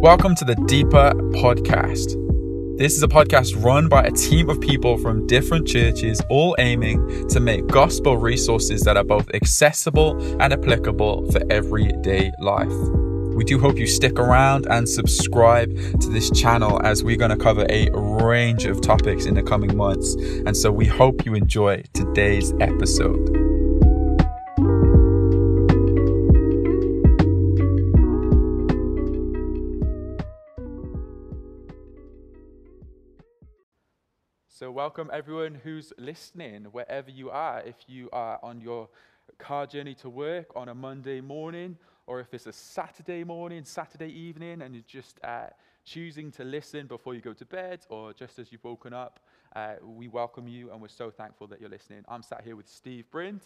Welcome 0.00 0.36
to 0.36 0.44
the 0.44 0.54
Deeper 0.68 1.10
Podcast. 1.34 2.14
This 2.78 2.96
is 2.96 3.02
a 3.02 3.08
podcast 3.08 3.60
run 3.64 3.88
by 3.88 4.04
a 4.04 4.12
team 4.12 4.48
of 4.48 4.60
people 4.60 4.96
from 4.96 5.26
different 5.26 5.66
churches, 5.66 6.22
all 6.30 6.54
aiming 6.60 7.28
to 7.30 7.40
make 7.40 7.66
gospel 7.66 8.16
resources 8.16 8.82
that 8.82 8.96
are 8.96 9.02
both 9.02 9.28
accessible 9.34 10.16
and 10.40 10.52
applicable 10.52 11.28
for 11.32 11.40
everyday 11.50 12.30
life. 12.38 12.72
We 13.34 13.42
do 13.42 13.58
hope 13.58 13.76
you 13.76 13.88
stick 13.88 14.20
around 14.20 14.68
and 14.70 14.88
subscribe 14.88 15.74
to 16.00 16.08
this 16.10 16.30
channel 16.30 16.80
as 16.84 17.02
we're 17.02 17.16
going 17.16 17.36
to 17.36 17.36
cover 17.36 17.66
a 17.68 17.90
range 17.90 18.66
of 18.66 18.80
topics 18.80 19.26
in 19.26 19.34
the 19.34 19.42
coming 19.42 19.76
months. 19.76 20.14
And 20.46 20.56
so 20.56 20.70
we 20.70 20.86
hope 20.86 21.26
you 21.26 21.34
enjoy 21.34 21.82
today's 21.92 22.54
episode. 22.60 23.47
Welcome 34.88 35.10
everyone 35.12 35.54
who's 35.54 35.92
listening, 35.98 36.64
wherever 36.72 37.10
you 37.10 37.28
are. 37.28 37.60
If 37.60 37.74
you 37.88 38.08
are 38.10 38.40
on 38.42 38.58
your 38.58 38.88
car 39.36 39.66
journey 39.66 39.94
to 39.96 40.08
work 40.08 40.46
on 40.56 40.70
a 40.70 40.74
Monday 40.74 41.20
morning, 41.20 41.76
or 42.06 42.20
if 42.20 42.32
it's 42.32 42.46
a 42.46 42.54
Saturday 42.54 43.22
morning, 43.22 43.64
Saturday 43.64 44.08
evening, 44.08 44.62
and 44.62 44.74
you're 44.74 44.82
just 44.88 45.20
uh, 45.22 45.48
choosing 45.84 46.30
to 46.30 46.42
listen 46.42 46.86
before 46.86 47.14
you 47.14 47.20
go 47.20 47.34
to 47.34 47.44
bed, 47.44 47.80
or 47.90 48.14
just 48.14 48.38
as 48.38 48.50
you've 48.50 48.64
woken 48.64 48.94
up, 48.94 49.20
uh, 49.54 49.74
we 49.82 50.08
welcome 50.08 50.48
you 50.48 50.70
and 50.72 50.80
we're 50.80 50.88
so 50.88 51.10
thankful 51.10 51.46
that 51.48 51.60
you're 51.60 51.68
listening. 51.68 52.02
I'm 52.08 52.22
sat 52.22 52.42
here 52.42 52.56
with 52.56 52.66
Steve 52.66 53.10
Brind. 53.10 53.42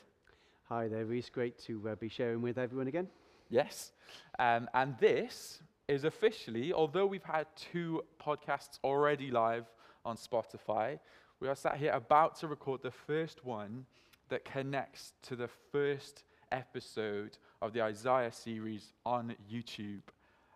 Hi 0.69 0.86
there, 0.86 1.06
Reese. 1.06 1.28
Great 1.28 1.59
to 1.64 1.88
uh, 1.88 1.95
be 1.97 2.09
sharing 2.09 2.41
with 2.41 2.56
everyone 2.56 2.86
again. 2.86 3.09
Yes. 3.50 3.91
Um, 4.38 4.70
and 4.74 4.95
this 5.00 5.61
is 5.88 6.05
officially, 6.05 6.72
although 6.72 7.06
we've 7.06 7.25
had 7.25 7.48
two 7.56 8.05
podcasts 8.25 8.78
already 8.84 9.33
live 9.33 9.64
on 10.05 10.16
Spotify, 10.16 10.98
we 11.42 11.48
are 11.48 11.56
sat 11.56 11.76
here 11.76 11.90
about 11.90 12.36
to 12.36 12.46
record 12.46 12.80
the 12.82 12.90
first 12.92 13.44
one 13.44 13.84
that 14.28 14.44
connects 14.44 15.14
to 15.22 15.34
the 15.34 15.48
first 15.72 16.22
episode 16.52 17.36
of 17.60 17.72
the 17.72 17.82
Isaiah 17.82 18.30
series 18.30 18.92
on 19.04 19.34
YouTube. 19.52 20.02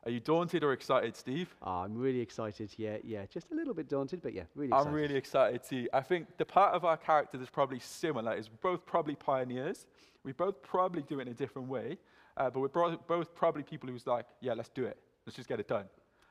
Are 0.04 0.12
you 0.12 0.20
daunted 0.20 0.62
or 0.62 0.72
excited, 0.72 1.16
Steve? 1.16 1.52
Oh, 1.60 1.80
I'm 1.80 1.98
really 1.98 2.20
excited. 2.20 2.70
Yeah, 2.76 2.98
yeah. 3.02 3.26
Just 3.26 3.50
a 3.50 3.56
little 3.56 3.74
bit 3.74 3.88
daunted, 3.88 4.22
but 4.22 4.32
yeah, 4.32 4.44
really 4.54 4.68
excited. 4.68 4.88
I'm 4.88 4.94
really 4.94 5.16
excited 5.16 5.64
too. 5.68 5.88
I 5.92 6.02
think 6.02 6.36
the 6.36 6.44
part 6.44 6.72
of 6.72 6.84
our 6.84 6.96
character 6.96 7.36
that's 7.36 7.50
probably 7.50 7.80
similar 7.80 8.34
is 8.34 8.48
we're 8.48 8.70
both 8.70 8.86
probably 8.86 9.16
pioneers. 9.16 9.86
We 10.22 10.30
both 10.30 10.62
probably 10.62 11.02
do 11.02 11.18
it 11.18 11.22
in 11.22 11.32
a 11.32 11.34
different 11.34 11.66
way, 11.66 11.98
uh, 12.36 12.48
but 12.48 12.60
we're 12.60 12.68
bro- 12.68 13.00
both 13.08 13.34
probably 13.34 13.64
people 13.64 13.88
who's 13.88 14.06
like, 14.06 14.26
yeah, 14.40 14.54
let's 14.54 14.68
do 14.68 14.84
it. 14.84 14.98
Let's 15.26 15.34
just 15.34 15.48
get 15.48 15.58
it 15.58 15.66
done. 15.66 15.86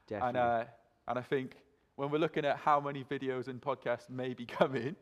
Definitely. 0.08 0.28
And, 0.30 0.38
uh, 0.38 0.64
and 1.10 1.20
I 1.20 1.24
think 1.24 1.58
when 1.96 2.10
we're 2.10 2.18
looking 2.20 2.46
at 2.46 2.58
how 2.58 2.80
many 2.80 3.04
videos 3.04 3.48
and 3.48 3.62
podcasts 3.62 4.10
may 4.10 4.34
be 4.34 4.46
coming, 4.60 4.96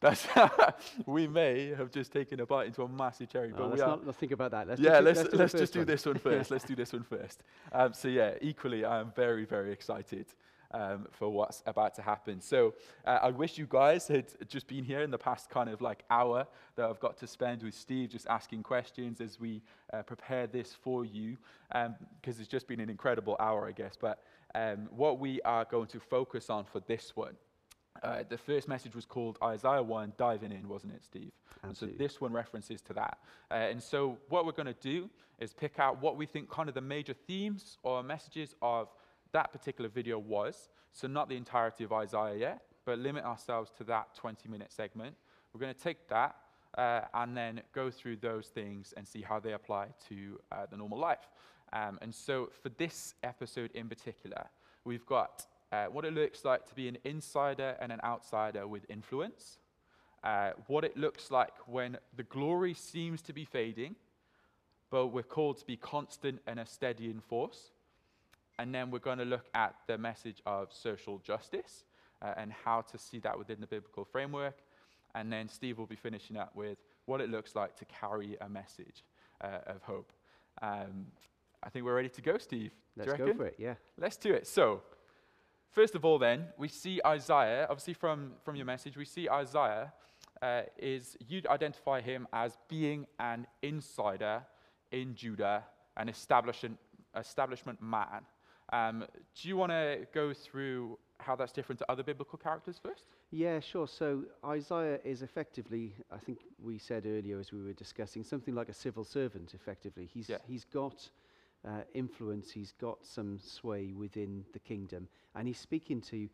that's 0.00 0.26
we 1.06 1.26
may 1.26 1.68
have 1.74 1.90
just 1.90 2.12
taken 2.12 2.40
a 2.40 2.46
bite 2.46 2.66
into 2.66 2.82
a 2.82 2.88
massive 2.88 3.28
cherry. 3.28 3.52
Oh, 3.54 3.58
but 3.58 3.70
let's 3.70 3.76
we 3.76 3.82
are, 3.82 3.88
not 3.88 4.06
let's 4.06 4.18
think 4.18 4.32
about 4.32 4.50
that. 4.50 4.68
Let's 4.68 4.80
yeah, 4.80 4.98
do- 4.98 5.04
let's 5.04 5.22
let's, 5.22 5.34
let's 5.34 5.52
just 5.54 5.72
do 5.72 5.80
one. 5.80 5.86
this 5.86 6.06
one 6.06 6.18
first. 6.18 6.50
let's 6.50 6.64
do 6.64 6.74
this 6.74 6.92
one 6.92 7.02
first. 7.08 7.42
Um, 7.72 7.92
so 7.92 8.08
yeah, 8.08 8.34
equally, 8.40 8.84
I 8.84 9.00
am 9.00 9.12
very 9.16 9.44
very 9.44 9.72
excited 9.72 10.26
um, 10.72 11.06
for 11.10 11.30
what's 11.30 11.62
about 11.66 11.94
to 11.94 12.02
happen. 12.02 12.40
So 12.40 12.74
uh, 13.06 13.20
I 13.22 13.30
wish 13.30 13.56
you 13.56 13.66
guys 13.68 14.06
had 14.08 14.26
just 14.48 14.66
been 14.66 14.84
here 14.84 15.00
in 15.00 15.10
the 15.10 15.18
past 15.18 15.48
kind 15.48 15.70
of 15.70 15.80
like 15.80 16.04
hour 16.10 16.46
that 16.76 16.88
I've 16.88 17.00
got 17.00 17.16
to 17.18 17.26
spend 17.26 17.62
with 17.62 17.74
Steve, 17.74 18.10
just 18.10 18.26
asking 18.26 18.62
questions 18.62 19.20
as 19.20 19.40
we 19.40 19.62
uh, 19.92 20.02
prepare 20.02 20.46
this 20.46 20.74
for 20.74 21.04
you, 21.04 21.38
because 21.70 22.38
it's 22.38 22.48
just 22.48 22.66
been 22.68 22.80
an 22.80 22.90
incredible 22.90 23.36
hour, 23.40 23.66
I 23.66 23.72
guess. 23.72 23.94
But 23.98 24.22
um, 24.56 24.88
what 24.90 25.20
we 25.20 25.40
are 25.42 25.66
going 25.66 25.86
to 25.88 26.00
focus 26.00 26.48
on 26.48 26.64
for 26.64 26.80
this 26.80 27.14
one. 27.14 27.34
Uh, 28.02 28.22
the 28.28 28.38
first 28.38 28.68
message 28.68 28.94
was 28.94 29.04
called 29.04 29.38
Isaiah 29.42 29.82
1, 29.82 30.14
diving 30.16 30.52
in, 30.52 30.68
wasn't 30.68 30.94
it, 30.94 31.04
Steve? 31.04 31.32
And 31.62 31.76
so 31.76 31.86
this 31.86 32.20
one 32.20 32.32
references 32.32 32.80
to 32.82 32.94
that. 32.94 33.18
Uh, 33.50 33.54
and 33.54 33.82
so 33.82 34.18
what 34.28 34.46
we're 34.46 34.52
going 34.52 34.66
to 34.66 34.74
do 34.74 35.08
is 35.38 35.52
pick 35.52 35.78
out 35.78 36.00
what 36.00 36.16
we 36.16 36.26
think 36.26 36.50
kind 36.50 36.68
of 36.68 36.74
the 36.74 36.80
major 36.80 37.14
themes 37.26 37.78
or 37.82 38.02
messages 38.02 38.54
of 38.62 38.88
that 39.32 39.52
particular 39.52 39.88
video 39.88 40.18
was. 40.18 40.68
So 40.92 41.06
not 41.06 41.28
the 41.28 41.36
entirety 41.36 41.84
of 41.84 41.92
Isaiah 41.92 42.36
yet, 42.36 42.62
but 42.84 42.98
limit 42.98 43.24
ourselves 43.24 43.70
to 43.78 43.84
that 43.84 44.14
20 44.14 44.48
minute 44.48 44.72
segment. 44.72 45.14
We're 45.52 45.60
going 45.60 45.74
to 45.74 45.80
take 45.80 46.08
that 46.08 46.36
uh, 46.78 47.02
and 47.14 47.36
then 47.36 47.62
go 47.74 47.90
through 47.90 48.16
those 48.16 48.48
things 48.48 48.94
and 48.96 49.06
see 49.06 49.22
how 49.22 49.40
they 49.40 49.52
apply 49.52 49.88
to 50.08 50.40
uh, 50.52 50.66
the 50.70 50.76
normal 50.76 50.98
life. 50.98 51.28
Um, 51.76 51.98
and 52.00 52.14
so 52.14 52.48
for 52.62 52.70
this 52.70 53.14
episode 53.22 53.70
in 53.74 53.88
particular, 53.88 54.46
we've 54.84 55.04
got 55.04 55.44
uh, 55.72 55.86
what 55.86 56.06
it 56.06 56.14
looks 56.14 56.44
like 56.44 56.66
to 56.68 56.74
be 56.74 56.88
an 56.88 56.96
insider 57.04 57.76
and 57.80 57.92
an 57.92 58.00
outsider 58.02 58.66
with 58.66 58.86
influence, 58.88 59.58
uh, 60.24 60.52
what 60.68 60.84
it 60.84 60.96
looks 60.96 61.30
like 61.30 61.52
when 61.66 61.98
the 62.16 62.22
glory 62.22 62.72
seems 62.72 63.20
to 63.22 63.32
be 63.34 63.44
fading, 63.44 63.94
but 64.90 65.08
we're 65.08 65.22
called 65.22 65.58
to 65.58 65.66
be 65.66 65.76
constant 65.76 66.40
and 66.46 66.58
a 66.58 66.64
steadying 66.64 67.20
force. 67.20 67.72
And 68.58 68.74
then 68.74 68.90
we're 68.90 69.00
going 69.00 69.18
to 69.18 69.26
look 69.26 69.44
at 69.54 69.74
the 69.86 69.98
message 69.98 70.40
of 70.46 70.72
social 70.72 71.18
justice 71.18 71.84
uh, 72.22 72.32
and 72.38 72.52
how 72.64 72.80
to 72.82 72.96
see 72.96 73.18
that 73.18 73.36
within 73.36 73.60
the 73.60 73.66
biblical 73.66 74.06
framework. 74.06 74.56
And 75.14 75.30
then 75.30 75.48
Steve 75.48 75.76
will 75.76 75.86
be 75.86 75.96
finishing 75.96 76.38
up 76.38 76.56
with 76.56 76.78
what 77.04 77.20
it 77.20 77.28
looks 77.28 77.54
like 77.54 77.76
to 77.76 77.84
carry 77.84 78.38
a 78.40 78.48
message 78.48 79.04
uh, 79.42 79.58
of 79.66 79.82
hope. 79.82 80.10
Um, 80.62 81.08
I 81.62 81.68
think 81.70 81.84
we're 81.84 81.94
ready 81.94 82.08
to 82.10 82.22
go, 82.22 82.38
Steve. 82.38 82.72
Let's 82.96 83.12
go 83.14 83.32
for 83.34 83.46
it. 83.46 83.56
Yeah. 83.58 83.74
Let's 83.98 84.16
do 84.16 84.32
it. 84.32 84.46
So, 84.46 84.82
first 85.70 85.94
of 85.94 86.04
all, 86.04 86.18
then, 86.18 86.46
we 86.56 86.68
see 86.68 87.00
Isaiah, 87.04 87.66
obviously 87.68 87.94
from, 87.94 88.32
from 88.44 88.56
your 88.56 88.66
message, 88.66 88.96
we 88.96 89.04
see 89.04 89.28
Isaiah 89.28 89.92
uh, 90.42 90.62
is, 90.78 91.16
you'd 91.28 91.46
identify 91.46 92.00
him 92.00 92.26
as 92.32 92.56
being 92.68 93.06
an 93.18 93.46
insider 93.62 94.42
in 94.92 95.14
Judah, 95.14 95.64
an 95.96 96.08
establishment, 96.08 96.78
establishment 97.16 97.80
man. 97.82 98.22
Um, 98.72 99.04
do 99.34 99.48
you 99.48 99.56
want 99.56 99.72
to 99.72 100.06
go 100.12 100.32
through 100.32 100.98
how 101.18 101.36
that's 101.36 101.52
different 101.52 101.78
to 101.78 101.90
other 101.90 102.02
biblical 102.02 102.38
characters 102.38 102.80
first? 102.82 103.04
Yeah, 103.30 103.60
sure. 103.60 103.88
So 103.88 104.24
Isaiah 104.44 104.98
is 105.04 105.22
effectively, 105.22 105.94
I 106.12 106.18
think 106.18 106.40
we 106.62 106.78
said 106.78 107.06
earlier 107.06 107.38
as 107.38 107.52
we 107.52 107.62
were 107.62 107.72
discussing, 107.72 108.22
something 108.22 108.54
like 108.54 108.68
a 108.68 108.74
civil 108.74 109.04
servant. 109.04 109.54
Effectively, 109.54 110.08
he's 110.12 110.28
Yeah. 110.28 110.38
he's 110.46 110.64
got 110.64 111.08
uh, 111.66 111.82
influence. 111.94 112.50
He's 112.50 112.72
got 112.72 113.04
some 113.04 113.38
sway 113.38 113.92
within 113.92 114.44
the 114.52 114.58
kingdom, 114.58 115.08
and 115.34 115.46
he's 115.48 115.58
speaking 115.58 116.00
to 116.02 116.28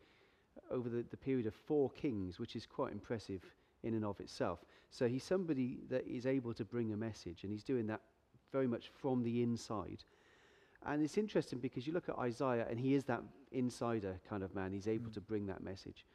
over 0.69 0.89
the, 0.89 1.03
the 1.09 1.17
period 1.17 1.47
of 1.47 1.53
four 1.53 1.89
kings, 1.89 2.39
which 2.39 2.55
is 2.55 2.65
quite 2.65 2.91
impressive 2.91 3.43
in 3.83 3.93
and 3.95 4.05
of 4.05 4.19
itself. 4.19 4.59
So 4.91 5.07
he's 5.07 5.23
somebody 5.23 5.79
that 5.89 6.07
is 6.07 6.25
able 6.25 6.53
to 6.53 6.63
bring 6.65 6.93
a 6.93 6.97
message, 6.97 7.43
and 7.43 7.51
he's 7.51 7.63
doing 7.63 7.87
that 7.87 8.01
very 8.51 8.67
much 8.67 8.91
from 9.01 9.23
the 9.23 9.41
inside. 9.41 10.03
And 10.85 11.01
it's 11.03 11.17
interesting 11.17 11.59
because 11.59 11.87
you 11.87 11.93
look 11.93 12.09
at 12.09 12.17
Isaiah, 12.17 12.67
and 12.69 12.79
he 12.79 12.93
is 12.93 13.03
that 13.05 13.23
insider 13.51 14.19
kind 14.29 14.43
of 14.43 14.53
man. 14.53 14.73
He's 14.73 14.87
able 14.87 15.09
Mm. 15.09 15.13
to 15.13 15.21
bring 15.21 15.47
that 15.47 15.63
message. 15.63 16.05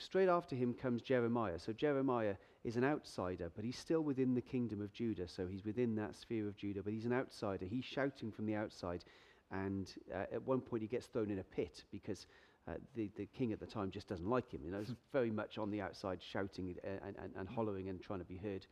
Straight 0.00 0.30
after 0.30 0.56
him 0.56 0.72
comes 0.72 1.02
Jeremiah. 1.02 1.58
So 1.58 1.74
Jeremiah 1.74 2.34
is 2.64 2.76
an 2.76 2.84
outsider, 2.84 3.50
but 3.54 3.66
he's 3.66 3.78
still 3.78 4.00
within 4.00 4.34
the 4.34 4.40
kingdom 4.40 4.80
of 4.80 4.92
Judah. 4.94 5.28
So 5.28 5.46
he's 5.46 5.62
within 5.64 5.94
that 5.96 6.16
sphere 6.16 6.48
of 6.48 6.56
Judah, 6.56 6.82
but 6.82 6.94
he's 6.94 7.04
an 7.04 7.12
outsider. 7.12 7.66
He's 7.66 7.84
shouting 7.84 8.32
from 8.32 8.46
the 8.46 8.54
outside. 8.54 9.04
And 9.50 9.92
uh, 10.14 10.24
at 10.32 10.46
one 10.46 10.62
point, 10.62 10.82
he 10.82 10.88
gets 10.88 11.06
thrown 11.06 11.30
in 11.30 11.40
a 11.40 11.44
pit 11.44 11.84
because 11.92 12.26
uh, 12.66 12.72
the, 12.94 13.10
the 13.16 13.26
king 13.26 13.52
at 13.52 13.60
the 13.60 13.66
time 13.66 13.90
just 13.90 14.08
doesn't 14.08 14.28
like 14.28 14.50
him. 14.50 14.62
You 14.64 14.70
know, 14.70 14.78
he's 14.78 14.94
very 15.12 15.30
much 15.30 15.58
on 15.58 15.70
the 15.70 15.82
outside, 15.82 16.22
shouting 16.22 16.74
uh, 16.82 17.06
and, 17.06 17.16
and, 17.22 17.32
and 17.36 17.48
hollowing 17.48 17.90
and 17.90 18.00
trying 18.00 18.20
to 18.20 18.24
be 18.24 18.36
heard. 18.36 18.66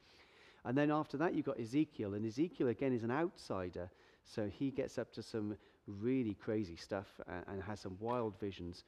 And 0.65 0.77
then 0.77 0.91
after 0.91 1.19
that, 1.19 1.35
you've 1.35 1.47
got 1.47 1.61
Ezekiel. 1.61 2.15
And 2.15 2.25
Ezekiel, 2.25 2.69
again, 2.69 2.95
is 2.95 3.03
an 3.03 3.11
outsider. 3.11 3.91
So 4.25 4.49
he 4.49 4.71
gets 4.71 4.97
up 4.97 5.13
to 5.13 5.23
some 5.23 5.59
really 5.87 6.35
crazy 6.35 6.77
stuff 6.77 7.21
and, 7.29 7.45
and 7.49 7.63
has 7.63 7.81
some 7.81 7.99
wild 8.01 8.39
visions. 8.41 8.85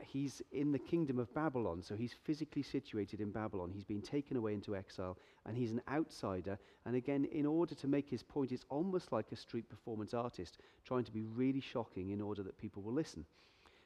He's 0.00 0.42
in 0.52 0.72
the 0.72 0.78
kingdom 0.78 1.18
of 1.18 1.32
Babylon, 1.34 1.82
so 1.82 1.94
he's 1.94 2.14
physically 2.24 2.62
situated 2.62 3.20
in 3.20 3.30
Babylon. 3.30 3.70
He's 3.72 3.84
been 3.84 4.02
taken 4.02 4.36
away 4.36 4.54
into 4.54 4.76
exile, 4.76 5.18
and 5.46 5.56
he's 5.56 5.72
an 5.72 5.82
outsider. 5.88 6.58
And 6.86 6.96
again, 6.96 7.24
in 7.26 7.46
order 7.46 7.74
to 7.74 7.88
make 7.88 8.08
his 8.08 8.22
point, 8.22 8.52
it's 8.52 8.64
almost 8.68 9.12
like 9.12 9.32
a 9.32 9.36
street 9.36 9.68
performance 9.68 10.14
artist 10.14 10.58
trying 10.84 11.04
to 11.04 11.12
be 11.12 11.22
really 11.22 11.60
shocking 11.60 12.10
in 12.10 12.20
order 12.20 12.42
that 12.42 12.58
people 12.58 12.82
will 12.82 12.92
listen. 12.92 13.24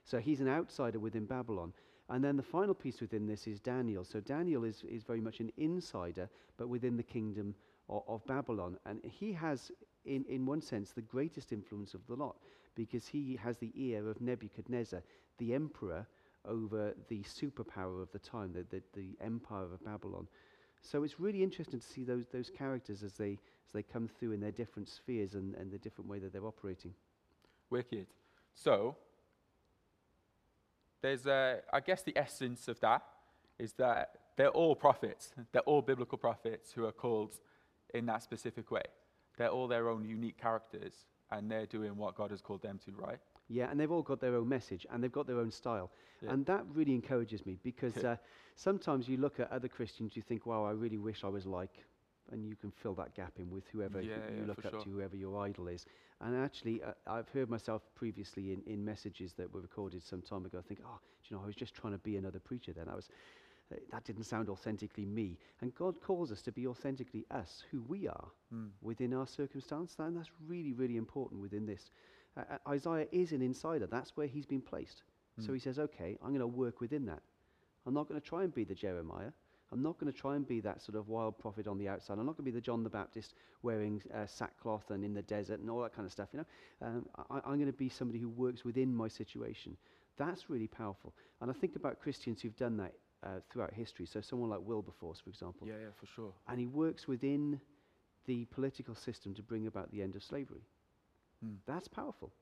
So 0.05 0.19
he's 0.19 0.41
an 0.41 0.49
outsider 0.49 0.99
within 0.99 1.25
Babylon. 1.25 1.73
And 2.11 2.23
then 2.23 2.37
the 2.37 2.43
final 2.43 2.75
piece 2.75 3.00
within 3.00 3.27
this 3.27 3.47
is 3.47 3.61
Daniel. 3.61 4.05
So 4.05 4.21
Daniel 4.21 4.65
is, 4.65 4.85
is 4.89 5.03
very 5.03 5.21
much 5.21 5.41
an 5.41 5.50
insider, 5.57 6.29
but 6.59 6.69
within 6.69 6.97
the 6.97 7.03
kingdom 7.03 7.55
of, 7.89 8.03
of 8.07 8.27
Babylon. 8.27 8.79
And 8.85 9.00
he 9.05 9.33
has, 9.33 9.71
in, 10.05 10.25
in 10.29 10.45
one 10.45 10.61
sense, 10.61 10.93
the 10.93 11.03
greatest 11.03 11.53
influence 11.53 11.95
of 11.95 12.07
the 12.07 12.15
lot 12.15 12.37
because 12.75 13.06
he 13.06 13.38
has 13.43 13.59
the 13.59 13.73
ear 13.75 14.09
of 14.09 14.21
Nebuchadnezzar, 14.21 15.03
the 15.38 15.55
emperor 15.55 16.06
over 16.47 16.94
the 17.09 17.23
superpower 17.23 18.03
of 18.03 18.11
the 18.12 18.19
time, 18.19 18.53
the, 18.53 18.65
the, 18.71 18.82
the 18.94 19.17
empire 19.25 19.73
of 19.73 19.85
Babylon. 19.85 20.29
So 20.82 21.03
it's 21.03 21.19
really 21.19 21.43
interesting 21.43 21.81
to 21.81 21.87
see 21.87 22.05
those, 22.05 22.26
those 22.32 22.50
characters 22.50 23.03
as 23.03 23.15
they, 23.15 23.32
as 23.32 23.73
they 23.73 23.82
come 23.82 24.09
through 24.09 24.32
in 24.32 24.41
their 24.41 24.50
different 24.50 24.88
spheres 24.88 25.35
and, 25.35 25.55
and 25.55 25.71
the 25.71 25.79
different 25.79 26.11
way 26.11 26.19
that 26.19 26.32
they're 26.32 26.47
operating. 26.47 26.93
Wicked. 27.71 28.06
So, 28.55 28.97
there's 31.00 31.26
a, 31.26 31.61
I 31.73 31.81
guess 31.81 32.03
the 32.03 32.17
essence 32.17 32.69
of 32.69 32.79
that 32.81 33.03
is 33.59 33.73
that 33.75 34.19
they're 34.37 34.49
all 34.49 34.75
prophets. 34.75 35.32
They're 35.53 35.62
all 35.62 35.82
biblical 35.82 36.19
prophets 36.19 36.73
who 36.73 36.85
are 36.85 36.93
called 36.93 37.38
in 37.93 38.06
that 38.06 38.23
specific 38.23 38.71
way. 38.71 38.82
They're 39.37 39.49
all 39.49 39.69
their 39.69 39.88
own 39.88 40.05
unique 40.05 40.38
characters, 40.38 40.93
and 41.31 41.50
they're 41.50 41.67
doing 41.67 41.97
what 41.97 42.15
God 42.15 42.31
has 42.31 42.41
called 42.41 42.62
them 42.62 42.79
to, 42.85 42.93
right? 42.93 43.19
Yeah, 43.49 43.71
and 43.71 43.79
they've 43.79 43.91
all 43.91 44.03
got 44.03 44.21
their 44.21 44.35
own 44.37 44.49
message 44.49 44.87
and 44.91 45.03
they've 45.03 45.12
got 45.12 45.26
their 45.26 45.38
own 45.38 45.50
style. 45.50 45.91
Yeah. 46.23 46.31
And 46.32 46.47
that 46.47 46.65
really 46.73 46.94
encourages 46.94 47.44
me 47.44 47.59
because 47.62 48.03
uh, 48.05 48.17
sometimes 48.56 49.09
you 49.09 49.17
look 49.19 49.38
at 49.41 49.50
other 49.50 49.69
Christians, 49.69 50.17
you 50.17 50.23
think, 50.23 50.47
wow, 50.47 50.65
I 50.65 50.71
really 50.71 50.99
wish 50.99 51.25
I 51.25 51.29
was 51.29 51.47
like, 51.47 51.85
and 52.31 52.47
you 52.47 52.56
can 52.56 52.71
fill 52.71 52.94
that 52.94 53.15
gap 53.15 53.32
in 53.38 53.50
with 53.50 53.67
whoever 53.69 54.00
Yeah, 54.00 54.17
you 54.35 54.44
yeah, 54.47 54.47
look 54.47 54.65
up 54.65 54.71
sure. 54.71 54.85
to, 54.85 54.91
whoever 54.91 55.17
your 55.17 55.38
idol 55.44 55.69
is. 55.69 55.85
And 56.21 56.37
actually, 56.37 56.82
uh, 56.82 56.93
I've 57.06 57.29
heard 57.29 57.50
myself 57.50 57.82
previously 57.94 58.53
in, 58.53 58.62
in 58.67 58.85
messages 58.85 59.35
that 59.35 59.53
were 59.53 59.61
recorded 59.61 60.03
some 60.03 60.23
time 60.23 60.47
ago 60.47 60.59
I 60.59 60.62
think, 60.62 60.81
oh, 60.85 60.99
do 61.23 61.29
you 61.29 61.37
know, 61.37 61.43
I 61.43 61.47
was 61.47 61.55
just 61.56 61.75
trying 61.75 61.93
to 61.93 61.99
be 61.99 62.17
another 62.17 62.38
preacher 62.41 62.73
then. 62.73 62.88
I 62.88 62.94
was, 62.94 63.09
that 63.90 64.05
didn't 64.05 64.25
sound 64.25 64.49
authentically 64.49 65.05
me. 65.05 65.38
And 65.61 65.75
God 65.75 66.00
calls 66.00 66.31
us 66.31 66.43
to 66.43 66.52
be 66.52 66.66
authentically 66.66 67.25
us, 67.31 67.62
who 67.70 67.82
we 67.82 68.06
are 68.08 68.31
Mm. 68.52 68.70
within 68.82 69.12
our 69.14 69.26
circumstance. 69.26 69.96
And 69.99 70.16
that's 70.16 70.31
really, 70.46 70.72
really 70.72 70.96
important 70.96 71.40
within 71.40 71.66
this. 71.66 71.90
Uh, 72.37 72.43
uh, 72.50 72.58
Isaiah 72.69 73.08
is 73.12 73.32
an 73.32 73.43
insider. 73.43 73.87
That's 73.87 74.16
where 74.16 74.26
he's 74.26 74.46
been 74.46 74.61
placed. 74.62 75.02
So 75.40 75.50
Mm. 75.50 75.55
he 75.55 75.61
says, 75.61 75.78
okay, 75.78 76.16
I'm 76.22 76.28
going 76.28 76.40
to 76.40 76.46
work 76.46 76.81
within 76.81 77.06
that. 77.06 77.22
I'm 77.87 77.94
not 77.94 78.08
going 78.08 78.20
to 78.20 78.26
try 78.26 78.44
and 78.44 78.55
be 78.55 78.64
the 78.64 78.75
Jeremiah. 78.75 79.32
I'm 79.72 79.82
not 79.82 79.99
going 79.99 80.12
to 80.12 80.16
try 80.16 80.37
and 80.37 80.46
be 80.46 80.61
that 80.61 80.81
sort 80.82 80.96
of 80.96 81.08
wild 81.08 81.37
prophet 81.38 81.66
on 81.66 81.78
the 81.78 81.88
outside. 81.88 82.19
I'm 82.19 82.26
not 82.26 82.37
going 82.37 82.44
to 82.44 82.52
be 82.52 82.58
the 82.58 82.61
John 82.61 82.84
the 82.84 82.90
Baptist 82.90 83.34
wearing 83.62 84.00
uh, 84.14 84.26
sackcloth 84.26 84.90
and 84.90 85.05
in 85.05 85.14
the 85.14 85.22
desert 85.22 85.58
and 85.61 85.69
all 85.69 85.82
that 85.82 85.93
kind 85.94 86.06
of 86.06 86.12
stuff. 86.12 86.28
You 86.32 86.40
know, 86.40 86.87
um, 86.87 87.06
I, 87.31 87.37
I'm 87.44 87.56
going 87.56 87.66
to 87.66 87.72
be 87.72 87.88
somebody 87.88 88.20
who 88.20 88.28
works 88.28 88.64
within 88.64 88.94
my 88.94 89.08
situation. 89.08 89.76
That's 90.16 90.49
really 90.49 90.69
powerful. 90.69 91.12
And 91.40 91.50
I 91.50 91.55
think 91.55 91.75
about 91.75 91.99
Christians 92.00 92.40
who've 92.40 92.56
done 92.56 92.76
that 92.76 92.94
uh, 93.25 93.41
throughout 93.50 93.73
history. 93.73 94.06
So 94.06 94.21
someone 94.21 94.50
like 94.50 94.61
Wilberforce, 94.62 95.21
for 95.21 95.31
example, 95.31 95.67
Yeah, 95.67 95.75
yeah, 95.81 95.91
for 95.99 96.06
sure. 96.06 96.32
and 96.49 96.59
he 96.59 96.67
works 96.67 97.09
within 97.09 97.61
the 98.26 98.44
political 98.47 98.94
system 98.94 99.35
to 99.35 99.43
bring 99.43 99.67
about 99.67 99.91
the 99.91 100.03
end 100.03 100.15
of 100.17 100.23
slavery. 100.23 100.62
Mm. 101.44 101.56
That's 101.67 101.88
powerful. 101.88 102.32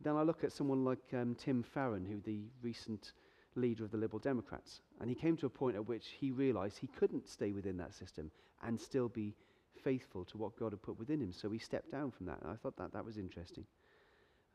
Then 0.00 0.16
I 0.16 0.22
look 0.22 0.42
at 0.44 0.52
someone 0.52 0.84
like 0.84 1.02
um, 1.14 1.34
Tim 1.36 1.62
Farron, 1.62 2.04
who 2.04 2.20
the 2.20 2.48
recent 2.62 3.12
leader 3.54 3.84
of 3.84 3.90
the 3.90 3.96
Liberal 3.98 4.18
Democrats, 4.18 4.80
and 5.00 5.08
he 5.08 5.14
came 5.14 5.36
to 5.36 5.46
a 5.46 5.50
point 5.50 5.76
at 5.76 5.86
which 5.86 6.08
he 6.18 6.30
realised 6.32 6.78
he 6.78 6.88
couldn't 6.88 7.28
stay 7.28 7.52
within 7.52 7.76
that 7.76 7.94
system 7.94 8.30
and 8.62 8.80
still 8.80 9.08
be 9.08 9.34
faithful 9.82 10.24
to 10.24 10.38
what 10.38 10.56
God 10.58 10.72
had 10.72 10.82
put 10.82 10.98
within 10.98 11.20
him. 11.20 11.32
So 11.32 11.50
he 11.50 11.58
stepped 11.58 11.90
down 11.90 12.10
from 12.10 12.26
that, 12.26 12.40
and 12.42 12.50
I 12.50 12.56
thought 12.56 12.76
that 12.78 12.92
that 12.92 13.04
was 13.04 13.16
interesting. 13.18 13.64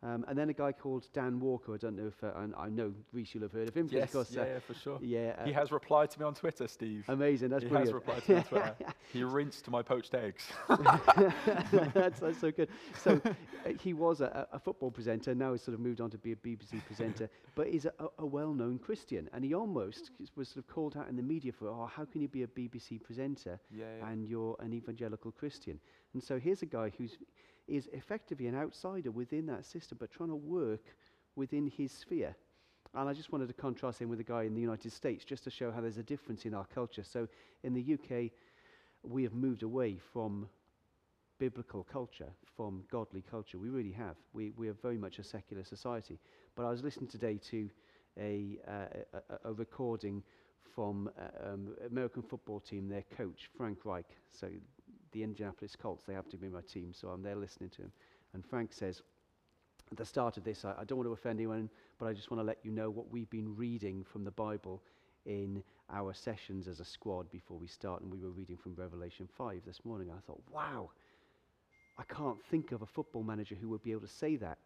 Um, 0.03 0.25
and 0.27 0.37
then 0.37 0.49
a 0.49 0.53
guy 0.53 0.71
called 0.71 1.07
Dan 1.11 1.39
Walker. 1.39 1.73
I 1.73 1.77
don't 1.77 1.95
know 1.95 2.07
if 2.07 2.23
uh, 2.23 2.27
I, 2.35 2.65
I 2.65 2.69
know 2.69 2.93
Reese, 3.13 3.33
you'll 3.33 3.43
have 3.43 3.51
heard 3.51 3.67
of 3.67 3.75
him. 3.75 3.89
Yes, 3.91 4.03
of 4.03 4.11
course, 4.11 4.31
yeah, 4.31 4.41
uh, 4.41 4.45
yeah, 4.45 4.59
for 4.59 4.73
sure. 4.75 4.99
yeah, 5.01 5.35
uh, 5.39 5.45
he 5.45 5.51
has 5.51 5.71
replied 5.71 6.11
to 6.11 6.19
me 6.19 6.25
on 6.25 6.35
Twitter, 6.35 6.67
Steve. 6.67 7.03
amazing. 7.07 7.49
That's 7.49 7.63
he 7.63 7.69
brilliant. 7.69 7.87
has 7.87 7.93
replied 7.93 8.23
to 8.25 8.31
me 8.31 8.37
on 8.37 8.43
Twitter. 8.75 8.75
he 9.11 9.23
rinsed 9.23 9.67
my 9.71 9.81
poached 9.81 10.13
eggs. 10.13 10.45
that's, 11.93 12.19
that's 12.19 12.39
so 12.39 12.51
good. 12.51 12.69
So 13.01 13.19
uh, 13.25 13.69
he 13.81 13.93
was 13.93 14.21
a, 14.21 14.47
a 14.51 14.59
football 14.59 14.91
presenter. 14.91 15.33
Now 15.33 15.53
he's 15.53 15.63
sort 15.63 15.73
of 15.73 15.79
moved 15.79 15.99
on 15.99 16.11
to 16.11 16.17
be 16.19 16.31
a 16.31 16.35
BBC 16.35 16.85
presenter. 16.85 17.27
But 17.55 17.69
he's 17.69 17.85
a, 17.85 17.93
a 18.19 18.25
well-known 18.25 18.77
Christian, 18.77 19.27
and 19.33 19.43
he 19.43 19.55
almost 19.55 20.11
was 20.35 20.49
sort 20.49 20.57
of 20.57 20.67
called 20.67 20.95
out 20.95 21.09
in 21.09 21.15
the 21.15 21.23
media 21.23 21.51
for, 21.51 21.69
oh, 21.69 21.89
how 21.91 22.05
can 22.05 22.21
you 22.21 22.27
be 22.27 22.43
a 22.43 22.47
BBC 22.47 23.03
presenter 23.03 23.59
yeah. 23.75 23.85
and 24.07 24.27
you're 24.27 24.55
an 24.59 24.73
evangelical 24.73 25.31
Christian? 25.31 25.79
And 26.13 26.21
so 26.21 26.37
here's 26.37 26.61
a 26.61 26.67
guy 26.67 26.91
who's 26.95 27.17
is 27.67 27.89
effectively 27.93 28.47
an 28.47 28.55
outsider 28.55 29.11
within 29.11 29.45
that 29.47 29.65
system, 29.65 29.97
but 29.99 30.11
trying 30.11 30.29
to 30.29 30.35
work 30.35 30.83
within 31.35 31.67
his 31.67 31.91
sphere. 31.91 32.35
And 32.93 33.09
I 33.09 33.13
just 33.13 33.31
wanted 33.31 33.47
to 33.47 33.53
contrast 33.53 34.01
him 34.01 34.09
with 34.09 34.19
a 34.19 34.23
guy 34.23 34.43
in 34.43 34.55
the 34.55 34.61
United 34.61 34.91
States, 34.91 35.25
just 35.25 35.43
to 35.43 35.51
show 35.51 35.71
how 35.71 35.81
there's 35.81 35.97
a 35.97 36.03
difference 36.03 36.45
in 36.45 36.53
our 36.53 36.65
culture. 36.65 37.03
So 37.03 37.27
in 37.63 37.73
the 37.73 37.93
UK, 37.93 38.31
we 39.03 39.23
have 39.23 39.33
moved 39.33 39.63
away 39.63 39.97
from 40.13 40.47
biblical 41.39 41.83
culture, 41.83 42.31
from 42.55 42.83
godly 42.91 43.23
culture. 43.29 43.59
We 43.59 43.69
really 43.69 43.91
have. 43.91 44.15
We, 44.33 44.51
we 44.57 44.69
are 44.69 44.73
very 44.73 44.97
much 44.97 45.19
a 45.19 45.23
secular 45.23 45.63
society. 45.63 46.19
But 46.55 46.65
I 46.65 46.71
was 46.71 46.83
listening 46.83 47.07
today 47.07 47.39
to 47.49 47.69
a, 48.19 48.57
uh, 48.67 49.19
a, 49.45 49.49
a, 49.49 49.53
recording 49.53 50.23
from 50.73 51.09
uh, 51.19 51.53
um, 51.53 51.75
American 51.85 52.23
football 52.23 52.59
team, 52.59 52.89
their 52.89 53.03
coach, 53.15 53.49
Frank 53.55 53.85
Reich. 53.85 54.07
So 54.29 54.47
the 55.11 55.23
Indianapolis 55.23 55.75
Colts, 55.75 56.03
they 56.05 56.13
have 56.13 56.29
to 56.29 56.37
be 56.37 56.49
my 56.49 56.61
team, 56.61 56.93
so 56.93 57.09
I'm 57.09 57.21
there 57.21 57.35
listening 57.35 57.69
to 57.71 57.83
him. 57.83 57.91
And 58.33 58.45
Frank 58.45 58.73
says, 58.73 59.01
at 59.91 59.97
the 59.97 60.05
start 60.05 60.37
of 60.37 60.43
this, 60.43 60.65
I, 60.65 60.73
I 60.79 60.83
don't 60.83 60.97
want 60.97 61.07
to 61.07 61.13
offend 61.13 61.39
anyone, 61.39 61.69
but 61.97 62.07
I 62.07 62.13
just 62.13 62.29
want 62.29 62.41
to 62.41 62.45
let 62.45 62.59
you 62.63 62.71
know 62.71 62.89
what 62.89 63.11
we've 63.11 63.29
been 63.29 63.55
reading 63.55 64.03
from 64.03 64.23
the 64.23 64.31
Bible 64.31 64.81
in 65.25 65.63
our 65.89 66.13
sessions 66.13 66.67
as 66.67 66.79
a 66.79 66.85
squad 66.85 67.29
before 67.29 67.57
we 67.57 67.67
start. 67.67 68.01
And 68.01 68.11
we 68.11 68.19
were 68.19 68.29
reading 68.29 68.57
from 68.57 68.75
Revelation 68.75 69.27
5 69.37 69.61
this 69.65 69.83
morning. 69.85 70.09
I 70.09 70.19
thought, 70.25 70.41
wow, 70.51 70.89
I 71.97 72.03
can't 72.03 72.43
think 72.51 72.71
of 72.71 72.81
a 72.81 72.85
football 72.85 73.23
manager 73.23 73.55
who 73.55 73.69
would 73.69 73.83
be 73.83 73.91
able 73.91 74.01
to 74.01 74.07
say 74.07 74.35
that 74.37 74.57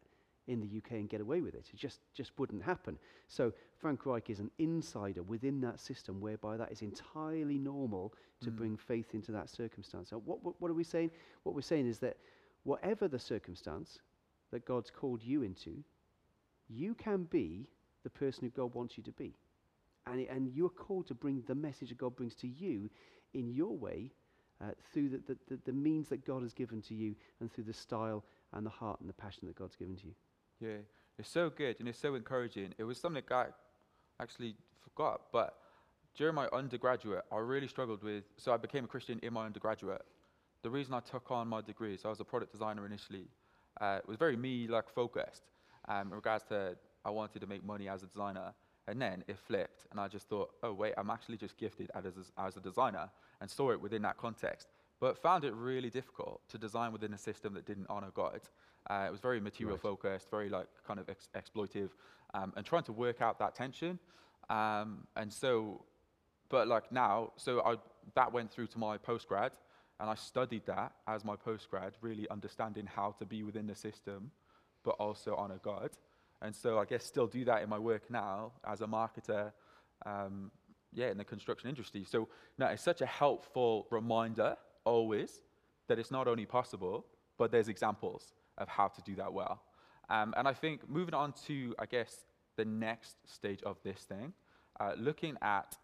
in 0.48 0.60
the 0.60 0.78
UK 0.78 0.92
and 0.94 1.10
get 1.10 1.22
away 1.22 1.42
with 1.42 1.54
it. 1.54 1.70
It 1.74 1.78
just, 1.78 2.00
just 2.14 2.32
wouldn't 2.38 2.64
happen. 2.64 2.98
So 3.28 3.54
Frank 3.78 4.06
Reich 4.06 4.30
is 4.30 4.40
an 4.40 4.52
insider 4.60 5.24
within 5.24 5.62
that 5.62 5.80
system 5.80 6.20
whereby 6.20 6.58
that 6.58 6.72
is 6.72 6.82
entirely 6.82 7.58
normal 7.58 8.14
to 8.42 8.50
Mm. 8.52 8.56
bring 8.56 8.78
faith 8.78 9.14
into 9.14 9.32
that 9.32 9.50
circumstance. 9.50 10.10
So 10.10 10.18
what, 10.26 10.44
what, 10.44 10.60
what 10.60 10.72
are 10.72 10.76
we 10.76 10.84
saying? 10.84 11.12
What 11.44 11.56
we're 11.56 11.62
saying 11.62 11.88
is 11.88 12.00
that 12.00 12.18
whatever 12.64 13.08
the 13.08 13.20
circumstance 13.20 14.00
that 14.52 14.66
God's 14.66 14.90
called 14.90 15.24
you 15.24 15.44
into, 15.44 15.84
you 16.68 16.96
can 16.96 17.24
be 17.26 17.68
the 18.04 18.10
person 18.10 18.44
who 18.44 18.50
God 18.50 18.74
wants 18.74 18.98
you 18.98 19.04
to 19.04 19.12
be. 19.12 19.36
And, 20.08 20.22
and 20.28 20.52
you're 20.56 20.70
called 20.70 21.08
to 21.08 21.14
bring 21.14 21.44
the 21.48 21.56
message 21.56 21.90
that 21.90 21.98
God 22.00 22.16
brings 22.16 22.36
to 22.36 22.48
you 22.48 22.90
in 23.34 23.50
your 23.50 23.78
way 23.78 24.12
uh, 24.62 24.72
through 24.92 25.10
the, 25.10 25.18
the, 25.28 25.38
the, 25.48 25.60
the 25.66 25.74
means 25.74 26.08
that 26.10 26.26
God 26.26 26.42
has 26.42 26.54
given 26.54 26.82
to 26.84 26.96
you 26.96 27.16
and 27.40 27.52
through 27.52 27.66
the 27.66 27.74
style 27.74 28.24
and 28.54 28.66
the 28.66 28.70
heart 28.70 29.00
and 29.00 29.10
the 29.10 29.14
passion 29.14 29.48
that 29.48 29.56
God's 29.56 29.76
given 29.76 29.96
to 29.98 30.08
you. 30.08 30.16
Yeah, 30.62 30.78
it's 31.18 31.30
so 31.30 31.50
good 31.50 31.78
and 31.80 31.90
it's 31.90 32.00
so 32.00 32.14
encouraging. 32.16 32.74
It 32.78 32.84
was 32.84 33.00
something 33.00 33.24
I 33.32 33.48
actually 34.20 34.56
forgot, 34.80 35.22
but 35.34 35.56
during 36.16 36.36
my 36.36 36.48
undergraduate, 36.54 37.24
I 37.32 37.38
really 37.38 37.68
struggled 37.68 38.04
with. 38.04 38.26
So 38.38 38.54
I 38.54 38.58
became 38.58 38.84
a 38.84 38.88
Christian 38.88 39.20
in 39.24 39.34
my 39.34 39.46
undergraduate. 39.46 40.04
The 40.62 40.70
reason 40.70 40.94
I 40.94 41.00
took 41.00 41.32
on 41.32 41.48
my 41.48 41.62
degree, 41.62 41.98
so 41.98 42.10
I 42.10 42.12
was 42.12 42.20
a 42.20 42.24
product 42.24 42.52
designer 42.52 42.86
initially, 42.86 43.28
uh, 43.80 44.00
was 44.08 44.18
very 44.18 44.38
me 44.38 44.68
like 44.68 44.88
focused 44.90 45.44
um, 45.88 46.10
in 46.10 46.14
regards 46.14 46.44
to 46.50 46.78
I 47.04 47.10
wanted 47.10 47.40
to 47.40 47.48
make 47.48 47.64
money 47.64 47.90
as 47.90 48.04
a 48.04 48.08
designer. 48.08 48.54
And 48.88 49.02
then 49.02 49.24
it 49.28 49.38
flipped, 49.38 49.86
and 49.92 50.00
I 50.00 50.08
just 50.08 50.28
thought, 50.28 50.50
oh 50.64 50.74
wait, 50.74 50.94
I'm 50.98 51.12
actually 51.12 51.38
just 51.38 51.56
gifted 51.58 51.90
as, 51.96 52.06
as 52.38 52.58
a 52.58 52.60
designer, 52.60 53.10
and 53.40 53.50
saw 53.50 53.72
it 53.72 53.80
within 53.80 54.02
that 54.02 54.18
context. 54.18 54.68
But 55.02 55.18
found 55.18 55.44
it 55.44 55.54
really 55.56 55.90
difficult 55.90 56.48
to 56.50 56.60
design 56.60 56.94
within 56.94 57.14
a 57.14 57.18
system 57.18 57.56
that 57.56 57.66
didn't 57.66 57.88
honor 57.90 58.12
God. 58.14 58.42
Uh, 58.90 59.06
it 59.08 59.12
was 59.12 59.20
very 59.20 59.40
material 59.42 59.76
Right. 59.76 59.82
focused, 59.82 60.30
very 60.30 60.48
like 60.48 60.68
kind 60.88 61.00
of 61.00 61.10
ex- 61.10 61.28
exploitive, 61.36 61.90
um, 62.36 62.54
and 62.56 62.64
trying 62.66 62.84
to 62.84 62.94
work 62.94 63.20
out 63.20 63.40
that 63.40 63.56
tension. 63.56 64.00
Um, 64.50 65.08
and 65.16 65.34
so, 65.34 65.84
but 66.50 66.68
like 66.68 66.92
now, 66.92 67.34
so 67.36 67.62
I 67.62 67.78
that 68.14 68.32
went 68.32 68.52
through 68.52 68.68
to 68.68 68.80
my 68.80 68.98
postgrad, 68.98 69.52
and 70.00 70.08
I 70.10 70.16
studied 70.16 70.66
that 70.68 70.94
as 71.08 71.26
my 71.26 71.36
postgrad, 71.36 71.94
really 72.02 72.30
understanding 72.30 72.86
how 72.86 73.12
to 73.20 73.26
be 73.26 73.42
within 73.44 73.66
the 73.68 73.76
system, 73.76 74.32
but 74.84 74.92
also 75.00 75.36
honor 75.36 75.60
God. 75.64 75.92
And 76.44 76.56
so 76.56 76.78
I 76.80 76.86
guess 76.86 77.04
still 77.06 77.28
do 77.28 77.44
that 77.46 77.64
in 77.64 77.70
my 77.70 77.80
work 77.80 78.10
now 78.10 78.52
as 78.64 78.82
a 78.82 78.88
marketer, 78.88 79.52
um, 80.06 80.52
yeah, 80.94 81.10
in 81.10 81.18
the 81.18 81.24
construction 81.24 81.70
industry. 81.70 82.04
So 82.04 82.28
no, 82.60 82.68
it's 82.68 82.84
such 82.84 83.02
a 83.02 83.06
helpful 83.06 83.88
reminder 83.90 84.58
always 84.86 85.42
that 85.88 86.00
it's 86.00 86.12
not 86.12 86.28
only 86.28 86.46
possible, 86.46 87.06
but 87.38 87.52
there's 87.52 87.68
examples 87.68 88.34
of 88.58 88.68
how 88.68 88.88
to 88.88 89.02
do 89.02 89.16
that 89.16 89.34
well. 89.34 89.62
Um, 90.10 90.34
and 90.38 90.48
I 90.48 90.54
think 90.54 90.90
moving 90.90 91.14
on 91.14 91.34
to, 91.48 91.74
I 91.80 91.86
guess, 91.86 92.26
the 92.58 92.66
next 92.66 93.16
stage 93.26 93.62
of 93.64 93.78
this 93.84 94.02
thing, 94.02 94.34
uh, 94.80 94.94
looking 94.98 95.38
at, 95.42 95.78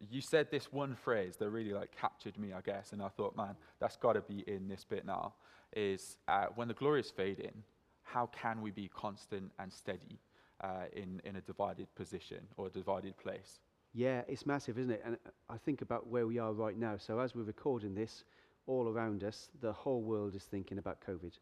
you 0.00 0.20
said 0.20 0.50
this 0.50 0.72
one 0.72 0.94
phrase 0.94 1.36
that 1.36 1.48
really 1.50 1.72
like 1.72 1.90
captured 1.98 2.38
me, 2.38 2.52
I 2.52 2.60
guess, 2.60 2.92
and 2.92 3.02
I 3.02 3.08
thought, 3.08 3.36
man, 3.36 3.56
that's 3.80 3.96
got 3.96 4.14
to 4.14 4.20
be 4.20 4.44
in 4.46 4.68
this 4.68 4.84
bit 4.84 5.06
now, 5.06 5.34
is 5.74 6.16
uh, 6.26 6.46
when 6.54 6.68
the 6.68 6.74
glory 6.74 7.00
is 7.00 7.10
fading, 7.10 7.62
how 8.02 8.26
can 8.26 8.62
we 8.62 8.70
be 8.70 8.88
constant 8.88 9.52
and 9.58 9.72
steady 9.72 10.18
uh, 10.62 10.84
in, 10.92 11.20
in 11.24 11.36
a 11.36 11.40
divided 11.40 11.86
position 11.94 12.40
or 12.56 12.66
a 12.66 12.70
divided 12.70 13.16
place? 13.18 13.60
Yeah, 13.98 14.22
it's 14.28 14.46
massive, 14.46 14.78
isn't 14.78 14.92
it? 14.92 15.02
And 15.04 15.16
uh, 15.26 15.30
I 15.50 15.56
think 15.56 15.82
about 15.82 16.06
where 16.06 16.24
we 16.24 16.38
are 16.38 16.52
right 16.52 16.78
now. 16.78 16.96
So 16.98 17.18
as 17.18 17.34
we're 17.34 17.42
recording 17.42 17.96
this, 17.96 18.22
all 18.68 18.86
around 18.86 19.24
us, 19.24 19.48
the 19.60 19.72
whole 19.72 20.02
world 20.02 20.36
is 20.36 20.44
thinking 20.44 20.78
about 20.78 20.98
COVID. 21.04 21.32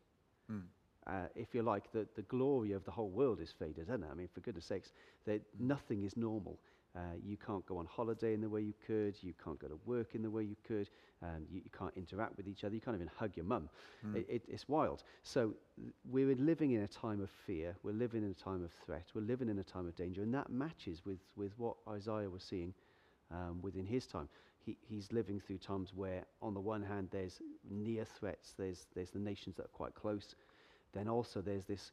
Mm. 0.50 0.62
Uh, 1.06 1.26
if 1.34 1.54
you 1.54 1.60
like, 1.60 1.92
the, 1.92 2.06
the 2.16 2.22
glory 2.22 2.72
of 2.72 2.82
the 2.86 2.90
whole 2.90 3.10
world 3.10 3.40
is 3.42 3.52
faded, 3.58 3.90
isn't 3.90 4.02
it? 4.02 4.08
I 4.10 4.14
mean, 4.14 4.30
for 4.32 4.40
goodness 4.40 4.64
sakes, 4.64 4.92
that 5.26 5.42
nothing 5.60 6.04
is 6.04 6.16
normal. 6.16 6.58
Uh, 6.96 7.00
you 7.22 7.36
can't 7.36 7.64
go 7.66 7.76
on 7.76 7.84
holiday 7.84 8.32
in 8.32 8.40
the 8.40 8.48
way 8.48 8.62
you 8.62 8.72
could. 8.86 9.14
You 9.20 9.34
can't 9.42 9.58
go 9.58 9.68
to 9.68 9.78
work 9.84 10.14
in 10.14 10.22
the 10.22 10.30
way 10.30 10.42
you 10.42 10.56
could. 10.66 10.88
Um, 11.22 11.46
you, 11.50 11.60
you 11.62 11.70
can't 11.76 11.92
interact 11.96 12.36
with 12.38 12.48
each 12.48 12.64
other. 12.64 12.74
You 12.74 12.80
can't 12.80 12.96
even 12.96 13.10
hug 13.14 13.36
your 13.36 13.44
mum. 13.44 13.68
Mm. 14.06 14.16
It, 14.16 14.26
it, 14.28 14.42
it's 14.48 14.66
wild. 14.66 15.02
So 15.22 15.54
we're 16.10 16.34
living 16.36 16.72
in 16.72 16.82
a 16.82 16.88
time 16.88 17.20
of 17.20 17.28
fear. 17.46 17.76
We're 17.82 17.92
living 17.92 18.22
in 18.22 18.30
a 18.30 18.34
time 18.34 18.64
of 18.64 18.70
threat. 18.84 19.04
We're 19.14 19.20
living 19.22 19.48
in 19.48 19.58
a 19.58 19.64
time 19.64 19.86
of 19.86 19.94
danger. 19.94 20.22
And 20.22 20.32
that 20.34 20.48
matches 20.48 21.02
with, 21.04 21.18
with 21.36 21.52
what 21.58 21.76
Isaiah 21.88 22.30
was 22.30 22.42
seeing 22.42 22.72
um, 23.30 23.60
within 23.60 23.84
his 23.84 24.06
time. 24.06 24.28
He, 24.64 24.78
he's 24.80 25.12
living 25.12 25.38
through 25.38 25.58
times 25.58 25.92
where, 25.94 26.24
on 26.40 26.54
the 26.54 26.60
one 26.60 26.82
hand, 26.82 27.08
there's 27.12 27.40
near 27.70 28.04
threats, 28.04 28.54
there's, 28.58 28.86
there's 28.94 29.10
the 29.10 29.18
nations 29.18 29.56
that 29.56 29.66
are 29.66 29.76
quite 29.76 29.94
close. 29.94 30.34
Then 30.92 31.08
also 31.08 31.42
there's 31.42 31.64
this 31.64 31.92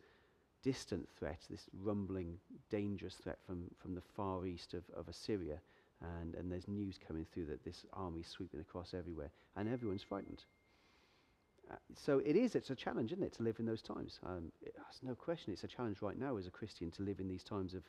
distant 0.64 1.08
threat, 1.18 1.40
this 1.50 1.70
rumbling, 1.82 2.38
dangerous 2.70 3.16
threat 3.16 3.38
from, 3.46 3.66
from 3.78 3.94
the 3.94 4.02
far 4.16 4.46
east 4.46 4.74
of, 4.74 4.84
of 4.96 5.08
Assyria. 5.08 5.60
And, 6.22 6.36
and 6.36 6.52
there's 6.52 6.68
news 6.68 7.00
coming 7.08 7.26
through 7.32 7.46
that 7.46 7.64
this 7.64 7.86
army's 7.94 8.28
sweeping 8.28 8.60
across 8.60 8.94
everywhere, 8.94 9.32
and 9.56 9.70
everyone's 9.70 10.04
frightened. 10.04 10.44
Uh, 11.72 11.76
so 11.96 12.20
it 12.26 12.36
is, 12.36 12.56
it's 12.56 12.72
a 12.72 12.76
challenge, 12.76 13.14
isn't 13.14 13.24
it, 13.24 13.34
to 13.34 13.44
live 13.44 13.58
in 13.60 13.66
those 13.66 13.82
times? 13.82 14.20
Um, 14.26 14.52
it, 14.62 14.76
there's 14.76 15.02
no 15.02 15.16
question, 15.16 15.54
it's 15.54 15.64
a 15.64 15.68
challenge 15.68 16.02
right 16.02 16.20
now 16.20 16.36
as 16.36 16.46
a 16.46 16.52
Christian 16.52 16.92
to 16.92 17.04
live 17.04 17.22
in 17.22 17.30
these 17.30 17.44
times 17.44 17.74
of, 17.74 17.84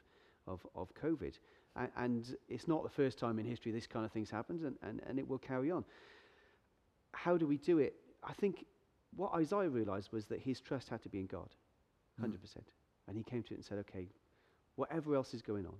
of, 0.46 0.64
of 0.76 0.94
COVID. 0.94 1.34
A- 1.74 1.88
and 1.96 2.36
it's 2.48 2.68
not 2.68 2.84
the 2.84 2.88
first 2.88 3.18
time 3.18 3.40
in 3.40 3.46
history 3.46 3.72
this 3.72 3.88
kind 3.88 4.04
of 4.04 4.12
thing's 4.12 4.30
happened, 4.30 4.60
and, 4.60 4.76
and, 4.82 5.00
and 5.08 5.18
it 5.18 5.28
will 5.28 5.38
carry 5.38 5.72
on. 5.72 5.84
How 7.12 7.36
do 7.36 7.48
we 7.48 7.56
do 7.56 7.78
it? 7.78 7.96
I 8.22 8.32
think 8.32 8.64
what 9.16 9.32
Isaiah 9.34 9.68
realized 9.68 10.12
was 10.12 10.26
that 10.26 10.38
his 10.40 10.60
trust 10.60 10.88
had 10.88 11.02
to 11.02 11.08
be 11.08 11.18
in 11.18 11.26
God. 11.26 11.48
Hmm. 12.18 12.26
100%. 12.26 12.36
And 13.08 13.16
he 13.16 13.22
came 13.22 13.42
to 13.42 13.54
it 13.54 13.56
and 13.56 13.64
said, 13.64 13.78
okay, 13.78 14.08
whatever 14.76 15.14
else 15.14 15.34
is 15.34 15.42
going 15.42 15.66
on, 15.66 15.74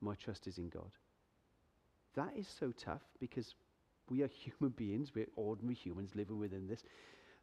my 0.00 0.14
trust 0.14 0.46
is 0.46 0.58
in 0.58 0.68
God. 0.68 0.90
That 2.16 2.32
is 2.36 2.48
so 2.48 2.72
tough 2.72 3.02
because 3.20 3.54
we 4.08 4.22
are 4.22 4.28
human 4.60 4.70
beings, 4.70 5.12
we're 5.14 5.26
ordinary 5.36 5.74
humans 5.74 6.10
living 6.14 6.38
within 6.38 6.66
this. 6.66 6.82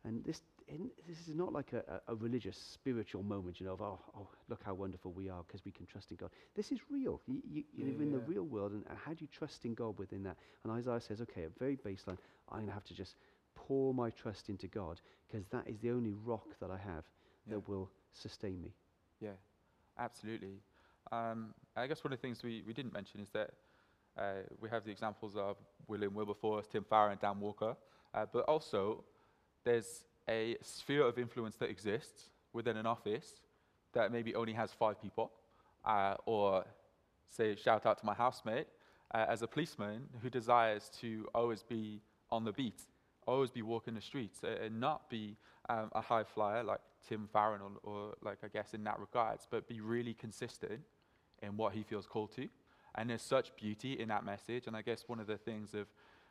And 0.03 0.23
this, 0.23 0.41
in, 0.67 0.89
this 1.07 1.17
is 1.27 1.35
not 1.35 1.51
like 1.51 1.73
a, 1.73 2.01
a, 2.07 2.15
religious, 2.15 2.57
spiritual 2.57 3.23
moment, 3.23 3.59
you 3.59 3.65
know, 3.65 3.73
of, 3.73 3.81
oh, 3.81 3.99
oh 4.15 4.27
look 4.47 4.61
how 4.63 4.73
wonderful 4.73 5.11
we 5.11 5.27
are 5.27 5.43
because 5.45 5.65
we 5.65 5.71
can 5.71 5.85
trust 5.85 6.11
in 6.11 6.17
God. 6.17 6.29
This 6.55 6.71
is 6.71 6.79
real. 6.89 7.19
You, 7.27 7.41
you, 7.49 7.63
you 7.73 7.85
live 7.85 7.99
in 7.99 8.11
the 8.11 8.19
real 8.19 8.43
world, 8.43 8.71
and, 8.71 8.83
and 8.89 8.97
how 8.97 9.11
do 9.11 9.17
you 9.21 9.27
trust 9.31 9.65
in 9.65 9.73
God 9.73 9.97
within 9.97 10.23
that? 10.23 10.37
And 10.63 10.71
Isaiah 10.71 11.01
says, 11.01 11.19
okay, 11.21 11.43
at 11.43 11.57
very 11.59 11.77
baseline, 11.77 12.17
I'm 12.49 12.59
going 12.59 12.67
to 12.67 12.73
have 12.73 12.85
to 12.85 12.93
just 12.93 13.15
pour 13.55 13.93
my 13.93 14.11
trust 14.11 14.49
into 14.49 14.67
God 14.67 15.01
because 15.27 15.45
that 15.47 15.67
is 15.67 15.79
the 15.79 15.89
only 15.89 16.13
rock 16.13 16.47
that 16.61 16.69
I 16.69 16.77
have 16.77 17.03
Yeah. 17.47 17.55
that 17.55 17.67
will 17.67 17.89
sustain 18.13 18.61
me. 18.61 18.73
Yeah, 19.19 19.29
absolutely. 19.97 20.59
Um, 21.11 21.53
I 21.75 21.87
guess 21.87 22.03
one 22.03 22.13
of 22.13 22.19
the 22.19 22.27
things 22.27 22.43
we, 22.43 22.63
we 22.65 22.73
didn't 22.73 22.93
mention 22.93 23.21
is 23.21 23.29
that 23.29 23.51
uh, 24.17 24.43
we 24.59 24.69
have 24.69 24.83
the 24.83 24.91
examples 24.91 25.35
of 25.35 25.57
William 25.87 26.13
Wilberforce, 26.13 26.67
Tim 26.67 26.83
Farron, 26.83 27.11
and 27.13 27.21
Dan 27.21 27.39
Walker, 27.39 27.75
uh, 28.13 28.25
but 28.31 28.43
also 28.45 29.03
there's 29.63 30.05
a 30.27 30.57
sphere 30.61 31.03
of 31.03 31.17
influence 31.17 31.55
that 31.57 31.69
exists 31.69 32.29
within 32.53 32.77
an 32.77 32.85
office 32.85 33.41
that 33.93 34.11
maybe 34.11 34.35
only 34.35 34.53
has 34.53 34.71
five 34.71 35.01
people, 35.01 35.31
uh, 35.85 36.15
or 36.25 36.65
say, 37.29 37.55
shout 37.55 37.85
out 37.85 37.99
to 37.99 38.05
my 38.05 38.13
housemate, 38.13 38.67
uh, 39.13 39.25
as 39.29 39.41
a 39.41 39.47
policeman 39.47 40.01
who 40.21 40.29
desires 40.29 40.89
to 40.99 41.27
always 41.33 41.63
be 41.63 42.01
on 42.29 42.43
the 42.43 42.51
beat, 42.51 42.81
always 43.25 43.51
be 43.51 43.61
walking 43.61 43.93
the 43.93 44.01
streets, 44.01 44.43
uh, 44.43 44.57
and 44.63 44.79
not 44.79 45.09
be 45.09 45.37
um, 45.69 45.89
a 45.93 46.01
high 46.01 46.23
flyer 46.23 46.63
like 46.63 46.79
Tim 47.07 47.27
Farron, 47.31 47.61
or, 47.61 47.71
or 47.83 48.13
like 48.23 48.39
I 48.43 48.47
guess 48.47 48.73
in 48.73 48.83
that 48.85 48.99
regards, 48.99 49.47
but 49.49 49.67
be 49.67 49.81
really 49.81 50.13
consistent 50.13 50.81
in 51.41 51.57
what 51.57 51.73
he 51.73 51.83
feels 51.83 52.05
called 52.05 52.31
to. 52.35 52.47
And 52.95 53.09
there's 53.09 53.21
such 53.21 53.55
beauty 53.55 53.93
in 53.93 54.07
that 54.09 54.25
message. 54.25 54.67
And 54.67 54.75
I 54.75 54.81
guess 54.81 55.03
one 55.07 55.19
of 55.19 55.27
the 55.27 55.37
things 55.37 55.73
of, 55.73 55.87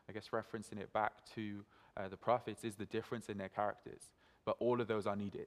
I 0.09 0.13
guess, 0.13 0.29
referencing 0.33 0.81
it 0.81 0.93
back 0.93 1.13
to 1.35 1.65
uh, 1.97 2.09
the 2.09 2.17
prophets 2.17 2.65
is 2.65 2.75
the 2.75 2.87
difference 2.87 3.29
in 3.29 3.39
their 3.39 3.49
characters. 3.49 4.11
But 4.45 4.57
all 4.59 4.81
of 4.81 4.89
those 4.89 5.07
are 5.07 5.17
needed. 5.17 5.47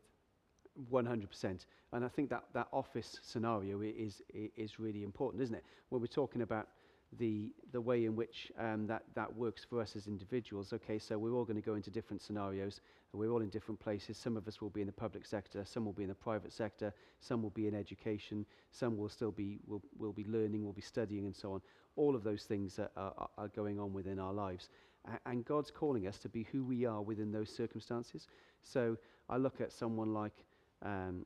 100%. 0.91 1.65
And 1.91 2.05
I 2.05 2.07
think 2.07 2.29
that, 2.29 2.43
that 2.53 2.67
office 2.71 3.19
scenario 3.21 3.81
is, 3.81 4.21
is 4.55 4.79
really 4.79 5.03
important, 5.03 5.43
isn't 5.43 5.55
it? 5.55 5.65
When 5.89 5.99
we're 5.99 6.07
talking 6.07 6.41
about 6.41 6.69
the, 7.17 7.51
the 7.71 7.81
way 7.81 8.05
in 8.05 8.15
which 8.15 8.51
um, 8.59 8.85
that, 8.87 9.03
that 9.15 9.35
works 9.35 9.65
for 9.67 9.81
us 9.81 9.95
as 9.95 10.07
individuals, 10.07 10.73
okay, 10.73 10.99
so 10.99 11.17
we're 11.17 11.33
all 11.33 11.43
going 11.43 11.55
to 11.59 11.65
go 11.65 11.75
into 11.75 11.89
different 11.89 12.21
scenarios. 12.21 12.81
We're 13.13 13.31
all 13.31 13.41
in 13.41 13.49
different 13.49 13.79
places. 13.79 14.17
Some 14.17 14.37
of 14.37 14.47
us 14.47 14.61
will 14.61 14.69
be 14.69 14.81
in 14.81 14.87
the 14.87 14.93
public 14.93 15.25
sector, 15.25 15.65
some 15.65 15.85
will 15.85 15.93
be 15.93 16.03
in 16.03 16.09
the 16.09 16.15
private 16.15 16.53
sector, 16.53 16.93
some 17.19 17.41
will 17.41 17.49
be 17.49 17.67
in 17.67 17.73
education, 17.73 18.45
some 18.71 18.97
will 18.97 19.09
still 19.09 19.31
be, 19.31 19.59
will, 19.65 19.81
will 19.97 20.13
be 20.13 20.25
learning, 20.25 20.63
will 20.63 20.73
be 20.73 20.81
studying, 20.81 21.25
and 21.25 21.35
so 21.35 21.53
on. 21.53 21.61
All 21.95 22.15
of 22.15 22.23
those 22.23 22.43
things 22.43 22.77
are, 22.77 22.91
are, 22.95 23.29
are 23.37 23.47
going 23.47 23.79
on 23.79 23.91
within 23.91 24.19
our 24.19 24.33
lives. 24.33 24.69
A- 25.05 25.29
and 25.29 25.43
God's 25.43 25.71
calling 25.71 26.07
us 26.07 26.19
to 26.19 26.29
be 26.29 26.43
who 26.51 26.63
we 26.63 26.85
are 26.85 27.01
within 27.01 27.31
those 27.31 27.49
circumstances. 27.49 28.27
So 28.61 28.97
I 29.29 29.37
look 29.37 29.61
at 29.61 29.71
someone 29.71 30.13
like 30.13 30.45
um, 30.83 31.25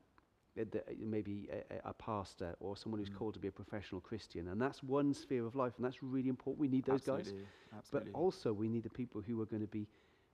maybe 0.56 1.48
a, 1.52 1.88
a- 1.88 1.92
pastor 1.94 2.54
or 2.60 2.76
someone 2.76 2.98
who's 3.00 3.08
Mm. 3.08 3.08
called 3.08 3.34
to 3.34 3.40
be 3.40 3.48
a 3.48 3.52
professional 3.52 4.00
Christian, 4.00 4.48
and 4.48 4.60
that's 4.60 4.82
one 4.82 5.12
sphere 5.14 5.44
of 5.46 5.54
life, 5.54 5.74
and 5.76 5.84
that's 5.84 6.02
really 6.02 6.28
important. 6.28 6.60
We 6.60 6.68
need 6.68 6.84
those 6.84 7.02
guys, 7.02 7.34
absolutely, 7.72 7.90
but 7.90 8.06
also 8.12 8.52
we 8.52 8.68
need 8.68 8.82
the 8.84 8.90
people 8.90 9.20
who 9.20 9.40
are 9.40 9.46
going 9.46 9.62
to 9.62 9.68
be 9.68 9.88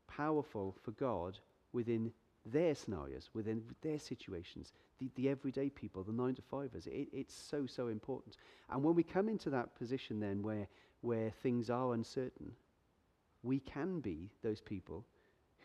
powerful 0.07 0.77
for 0.83 0.93
God 0.93 1.39
within 1.73 2.13
their 2.45 2.75
scenarios, 2.75 3.31
within 3.35 3.63
their 3.83 3.99
situations, 3.99 4.73
the, 4.99 5.11
the 5.15 5.29
everyday 5.29 5.69
people, 5.71 6.03
the 6.03 6.13
nine 6.13 6.35
to 6.35 6.43
fivers. 6.43 6.87
It, 6.87 7.09
it's 7.13 7.35
so 7.35 7.67
so 7.67 7.89
important. 7.89 8.37
And 8.71 8.83
when 8.85 8.95
we 8.95 9.03
come 9.03 9.29
into 9.29 9.51
that 9.51 9.75
position, 9.77 10.21
then 10.21 10.43
where 10.43 10.69
where 11.03 11.31
things 11.31 11.71
are 11.71 11.93
uncertain, 11.95 12.53
we 13.43 13.61
can 13.61 14.01
be 14.01 14.31
those 14.43 14.61
people 14.61 15.05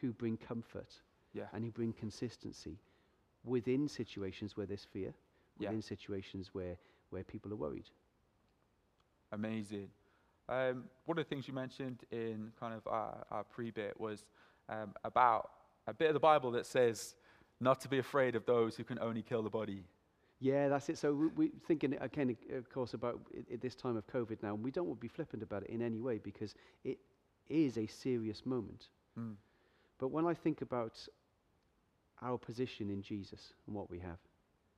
who 0.01 0.13
bring 0.13 0.37
comfort 0.37 1.01
yeah, 1.33 1.47
and 1.53 1.63
who 1.63 1.71
bring 1.71 1.93
consistency 1.93 2.79
within 3.45 3.87
situations 3.87 4.57
where 4.57 4.65
there's 4.65 4.85
fear, 4.85 5.13
Yeah. 5.59 5.69
within 5.69 5.81
situations 5.81 6.49
where, 6.53 6.77
where 7.09 7.23
people 7.23 7.51
are 7.53 7.57
worried. 7.57 7.89
amazing. 9.31 9.89
Um, 10.47 10.85
one 11.05 11.17
of 11.17 11.25
the 11.25 11.29
things 11.29 11.47
you 11.47 11.53
mentioned 11.53 12.03
in 12.11 12.51
kind 12.59 12.73
of 12.73 12.85
our, 12.87 13.25
our 13.31 13.43
pre-bit 13.43 13.99
was 13.99 14.25
um, 14.69 14.93
about 15.03 15.49
a 15.87 15.93
bit 15.93 16.07
of 16.07 16.13
the 16.13 16.19
Bible 16.19 16.51
that 16.51 16.65
says 16.65 17.15
not 17.59 17.79
to 17.81 17.87
be 17.89 17.97
afraid 17.97 18.35
of 18.35 18.45
those 18.45 18.75
who 18.75 18.83
can 18.83 18.99
only 18.99 19.21
kill 19.23 19.41
the 19.41 19.49
body. 19.49 19.83
Yeah, 20.39 20.67
that's 20.69 20.87
it. 20.89 20.97
So 20.97 21.13
we, 21.13 21.27
we 21.29 21.51
thinking 21.67 21.97
again, 21.99 22.35
of 22.53 22.69
course, 22.69 22.93
about 22.93 23.19
i 23.35 23.53
i 23.53 23.57
this 23.57 23.73
time 23.75 23.97
of 23.97 24.05
COVID 24.07 24.43
now, 24.43 24.53
and 24.53 24.63
we 24.63 24.69
don't 24.71 24.85
want 24.87 24.99
to 24.99 25.01
be 25.01 25.07
flippant 25.07 25.41
about 25.41 25.63
it 25.63 25.69
in 25.69 25.81
any 25.81 25.99
way 25.99 26.19
because 26.19 26.53
it 26.83 26.99
is 27.49 27.77
a 27.77 27.87
serious 27.87 28.45
moment. 28.45 28.89
Mm. 29.17 29.35
But 29.97 30.09
when 30.09 30.25
I 30.27 30.33
think 30.33 30.61
about 30.61 31.07
our 32.25 32.37
position 32.37 32.89
in 32.89 33.01
Jesus 33.01 33.53
and 33.67 33.75
what 33.75 33.89
we 33.89 33.99
have, 33.99 34.17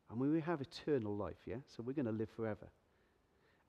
and 0.09 0.19
we 0.19 0.41
have 0.41 0.61
eternal 0.61 1.15
life, 1.15 1.37
yeah? 1.45 1.57
So 1.67 1.83
we're 1.83 1.93
going 1.93 2.05
to 2.05 2.11
live 2.11 2.29
forever. 2.35 2.67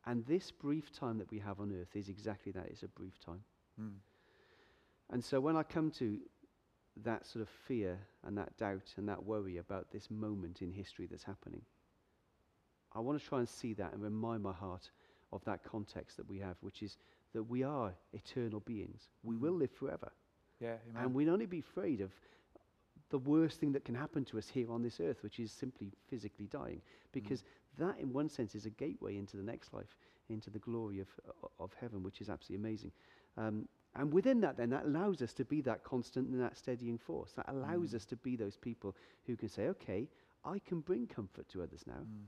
And 0.07 0.25
this 0.27 0.51
brief 0.51 0.91
time 0.93 1.19
that 1.19 1.31
we 1.31 1.39
have 1.39 1.61
on 1.61 1.73
earth 1.73 1.95
is 1.95 2.09
exactly 2.09 2.53
that 2.53 2.67
it's 2.67 2.83
a 2.83 2.89
brief 2.89 3.19
time. 3.25 3.43
Mm. 3.81 3.95
And 5.11 5.25
so 5.25 5.41
when 5.41 5.57
I 5.57 5.63
come 5.63 5.91
to 5.93 6.19
that 7.05 7.27
sort 7.27 7.43
of 7.43 7.49
fear 7.67 7.99
and 8.27 8.37
that 8.37 8.57
doubt 8.57 8.95
and 8.97 9.09
that 9.09 9.25
worry 9.25 9.59
about 9.59 9.91
this 9.93 10.11
moment 10.11 10.63
in 10.63 10.73
history 10.73 11.07
that's 11.11 11.25
happening, 11.25 11.63
I 12.93 13.01
want 13.01 13.21
to 13.21 13.27
try 13.27 13.39
and 13.39 13.49
see 13.49 13.75
that 13.75 13.93
and 13.93 14.03
remind 14.03 14.43
my 14.43 14.53
heart 14.53 14.91
of 15.33 15.45
that 15.45 15.63
context 15.63 16.17
that 16.17 16.29
we 16.29 16.39
have, 16.39 16.57
which 16.63 16.83
is 16.83 16.97
that 17.35 17.43
we 17.43 17.63
are 17.63 17.93
eternal 18.13 18.61
beings. 18.61 19.09
We 19.23 19.37
will 19.37 19.55
Mm. 19.55 19.61
live 19.61 19.71
forever. 19.73 20.11
Yeah, 20.61 20.79
amen. 20.91 21.05
And 21.05 21.15
we'd 21.15 21.29
only 21.29 21.47
be 21.47 21.61
afraid 21.61 22.01
of 22.01 22.11
the 23.11 23.19
worst 23.19 23.59
thing 23.61 23.73
that 23.73 23.85
can 23.85 23.95
happen 23.95 24.25
to 24.27 24.39
us 24.39 24.49
here 24.49 24.71
on 24.71 24.83
this 24.83 25.01
earth, 25.01 25.23
which 25.23 25.39
is 25.41 25.51
simply 25.53 25.93
physically 26.09 26.47
dying. 26.47 26.83
Because 27.13 27.45
that, 27.79 27.99
in 27.99 28.13
one 28.13 28.29
sense, 28.29 28.55
is 28.55 28.67
a 28.67 28.71
gateway 28.71 29.17
into 29.17 29.37
the 29.37 29.43
next 29.43 29.73
life, 29.73 29.97
into 30.29 30.51
the 30.51 30.59
glory 30.59 31.01
of, 31.01 31.09
of 31.59 31.73
heaven, 31.81 32.03
which 32.03 32.21
is 32.21 32.29
absolutely 32.29 32.67
amazing. 32.69 32.93
Um, 33.37 33.69
and 33.95 34.13
within 34.13 34.41
that, 34.41 34.57
then, 34.57 34.71
that 34.71 34.85
allows 34.85 35.23
us 35.23 35.33
to 35.35 35.45
be 35.45 35.61
that 35.63 35.83
constant 35.85 36.29
and 36.29 36.41
that 36.41 36.57
steadying 36.57 36.99
force. 36.99 37.33
That 37.33 37.49
allows 37.49 37.93
Mm. 37.93 37.95
us 37.95 38.05
to 38.07 38.17
be 38.17 38.37
those 38.37 38.57
people 38.57 38.95
who 39.27 39.37
can 39.37 39.49
say, 39.49 39.69
okay, 39.69 40.09
I 40.45 40.59
can 40.61 40.81
bring 40.81 41.07
comfort 41.07 41.49
to 41.51 41.63
others 41.63 41.85
now 41.87 42.07
Mm. 42.07 42.27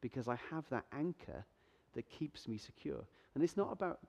because 0.00 0.28
I 0.28 0.36
have 0.50 0.68
that 0.70 0.86
anchor 0.92 1.44
that 1.94 2.08
keeps 2.08 2.48
me 2.48 2.56
secure. 2.58 3.04
And 3.34 3.42
it's 3.44 3.56
not 3.56 3.72
about 3.72 4.00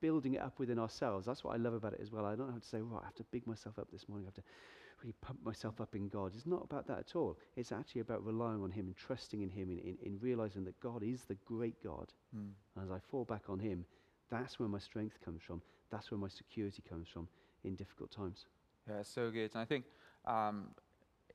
building 0.00 0.34
it 0.34 0.42
up 0.42 0.58
within 0.58 0.78
ourselves. 0.78 1.26
That's 1.26 1.44
what 1.44 1.54
I 1.54 1.58
love 1.58 1.74
about 1.74 1.94
it 1.94 2.00
as 2.02 2.10
well. 2.10 2.24
I 2.24 2.34
don't 2.34 2.52
have 2.52 2.62
to 2.62 2.68
say, 2.68 2.80
right, 2.80 3.00
I 3.02 3.06
have 3.06 3.14
to 3.16 3.24
big 3.24 3.46
myself 3.46 3.78
up 3.78 3.88
this 3.90 4.08
morning. 4.08 4.26
I 4.26 4.28
have 4.28 4.34
to 4.34 4.42
really 5.02 5.14
pump 5.20 5.38
myself 5.44 5.80
up 5.80 5.94
in 5.94 6.08
God. 6.08 6.32
It's 6.34 6.46
not 6.46 6.64
about 6.64 6.86
that 6.88 6.98
at 6.98 7.16
all. 7.16 7.38
It's 7.56 7.72
actually 7.72 8.02
about 8.02 8.24
relying 8.24 8.62
on 8.62 8.70
Him 8.70 8.86
and 8.86 8.96
trusting 8.96 9.40
in 9.40 9.48
Him, 9.50 9.70
in, 9.70 9.78
in, 9.78 9.96
in 10.02 10.18
realizing 10.20 10.64
that 10.64 10.78
God 10.80 11.02
is 11.02 11.22
the 11.24 11.36
great 11.46 11.82
God. 11.82 12.12
Mm. 12.36 12.50
And 12.76 12.84
as 12.84 12.90
I 12.90 12.98
fall 13.10 13.24
back 13.24 13.48
on 13.48 13.58
Him, 13.58 13.84
that's 14.30 14.58
where 14.58 14.68
my 14.68 14.78
strength 14.78 15.18
comes 15.24 15.42
from. 15.42 15.62
That's 15.90 16.10
where 16.10 16.18
my 16.18 16.28
security 16.28 16.82
comes 16.88 17.08
from 17.08 17.28
in 17.64 17.74
difficult 17.74 18.10
times. 18.10 18.46
Yeah, 18.88 19.02
so 19.02 19.30
good. 19.30 19.50
And 19.54 19.62
I 19.62 19.64
think 19.64 19.84
um, 20.26 20.68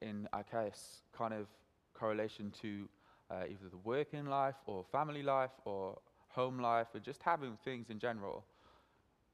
in 0.01 0.27
our 0.33 0.43
case, 0.43 1.01
kind 1.17 1.33
of 1.33 1.47
correlation 1.93 2.51
to 2.61 2.87
uh, 3.31 3.43
either 3.49 3.69
the 3.69 3.77
working 3.77 4.25
life 4.25 4.55
or 4.65 4.83
family 4.91 5.23
life 5.23 5.51
or 5.65 5.97
home 6.29 6.59
life 6.59 6.87
or 6.93 6.99
just 6.99 7.23
having 7.23 7.57
things 7.63 7.89
in 7.89 7.99
general, 7.99 8.45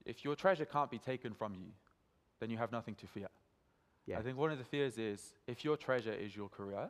if 0.05 0.24
your 0.24 0.36
treasure 0.36 0.65
can't 0.65 0.89
be 0.89 1.00
taken 1.00 1.34
from 1.34 1.53
you, 1.53 1.67
then 2.39 2.50
you 2.50 2.58
have 2.58 2.72
nothing 2.72 2.96
to 2.96 3.08
fear. 3.08 3.27
Yeah. 4.08 4.17
I 4.17 4.22
think 4.22 4.38
one 4.38 4.51
of 4.51 4.58
the 4.58 4.63
fears 4.63 4.98
is 4.98 5.36
if 5.48 5.63
your 5.63 5.77
treasure 5.77 6.13
is 6.13 6.36
your 6.36 6.50
career, 6.50 6.89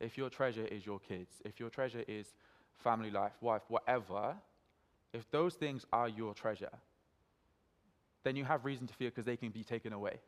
if 0.00 0.16
your 0.16 0.30
treasure 0.30 0.66
is 0.66 0.84
your 0.84 0.98
kids, 0.98 1.42
if 1.44 1.60
your 1.60 1.70
treasure 1.70 2.04
is 2.08 2.34
family 2.78 3.10
life, 3.10 3.32
wife, 3.40 3.62
whatever, 3.68 4.34
if 5.12 5.30
those 5.30 5.54
things 5.54 5.86
are 5.92 6.08
your 6.08 6.34
treasure, 6.34 6.72
then 8.24 8.36
you 8.36 8.44
have 8.44 8.64
reason 8.64 8.86
to 8.86 8.94
fear 8.94 9.10
because 9.10 9.24
they 9.24 9.36
can 9.36 9.50
be 9.50 9.62
taken 9.62 9.92
away. 9.92 10.18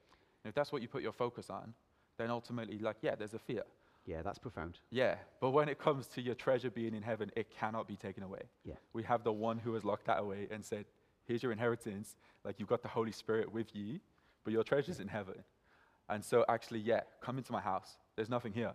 And 0.44 0.50
if 0.50 0.54
that's 0.54 0.70
what 0.70 0.82
you 0.82 0.88
put 0.88 1.02
your 1.02 1.12
focus 1.12 1.50
on, 1.50 1.74
then 2.16 2.30
ultimately, 2.30 2.78
like, 2.78 2.96
yeah, 3.02 3.14
there's 3.14 3.34
a 3.34 3.38
fear. 3.38 3.64
Yeah, 4.06 4.22
that's 4.22 4.38
profound. 4.38 4.78
Yeah, 4.90 5.16
but 5.40 5.50
when 5.50 5.68
it 5.68 5.78
comes 5.78 6.06
to 6.08 6.22
your 6.22 6.34
treasure 6.34 6.70
being 6.70 6.94
in 6.94 7.02
heaven, 7.02 7.30
it 7.36 7.50
cannot 7.50 7.86
be 7.86 7.96
taken 7.96 8.22
away. 8.22 8.42
Yeah. 8.64 8.74
We 8.92 9.02
have 9.02 9.22
the 9.22 9.32
one 9.32 9.58
who 9.58 9.74
has 9.74 9.84
locked 9.84 10.06
that 10.06 10.18
away 10.18 10.48
and 10.50 10.64
said, 10.64 10.86
here's 11.28 11.42
your 11.42 11.52
inheritance. 11.52 12.16
Like, 12.44 12.58
you've 12.58 12.68
got 12.68 12.82
the 12.82 12.88
Holy 12.88 13.12
Spirit 13.12 13.52
with 13.52 13.76
you, 13.76 14.00
but 14.42 14.52
your 14.52 14.64
treasure's 14.64 14.98
in 14.98 15.06
heaven. 15.06 15.44
And 16.08 16.24
so, 16.24 16.44
actually, 16.48 16.80
yeah, 16.80 17.02
come 17.20 17.36
into 17.38 17.52
my 17.52 17.60
house. 17.60 17.98
There's 18.16 18.30
nothing 18.30 18.52
here. 18.52 18.72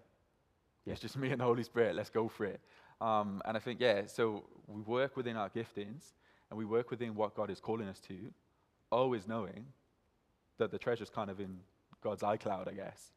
Yeah. 0.86 0.93
It's 0.93 1.01
just 1.01 1.17
me 1.17 1.31
and 1.31 1.41
the 1.41 1.45
Holy 1.45 1.63
Spirit. 1.63 1.95
Let's 1.95 2.12
go 2.12 2.27
for 2.27 2.45
it. 2.45 2.62
Um, 3.01 3.41
and 3.45 3.57
I 3.57 3.60
think, 3.60 3.81
yeah, 3.81 4.05
so 4.05 4.43
we 4.67 4.81
work 4.81 5.17
within 5.17 5.36
our 5.36 5.50
giftings 5.50 6.13
and 6.50 6.57
we 6.57 6.65
work 6.65 6.91
within 6.91 7.15
what 7.15 7.36
God 7.36 7.50
is 7.50 7.60
calling 7.60 7.88
us 7.88 8.00
to, 8.01 8.15
always 8.91 9.27
knowing 9.27 9.65
that 10.60 10.69
the 10.72 10.77
treasure's 10.77 11.10
kind 11.10 11.31
of 11.31 11.39
in 11.39 11.57
God's 12.03 12.22
iCloud, 12.22 12.67
I 12.67 12.74
guess. 12.74 13.13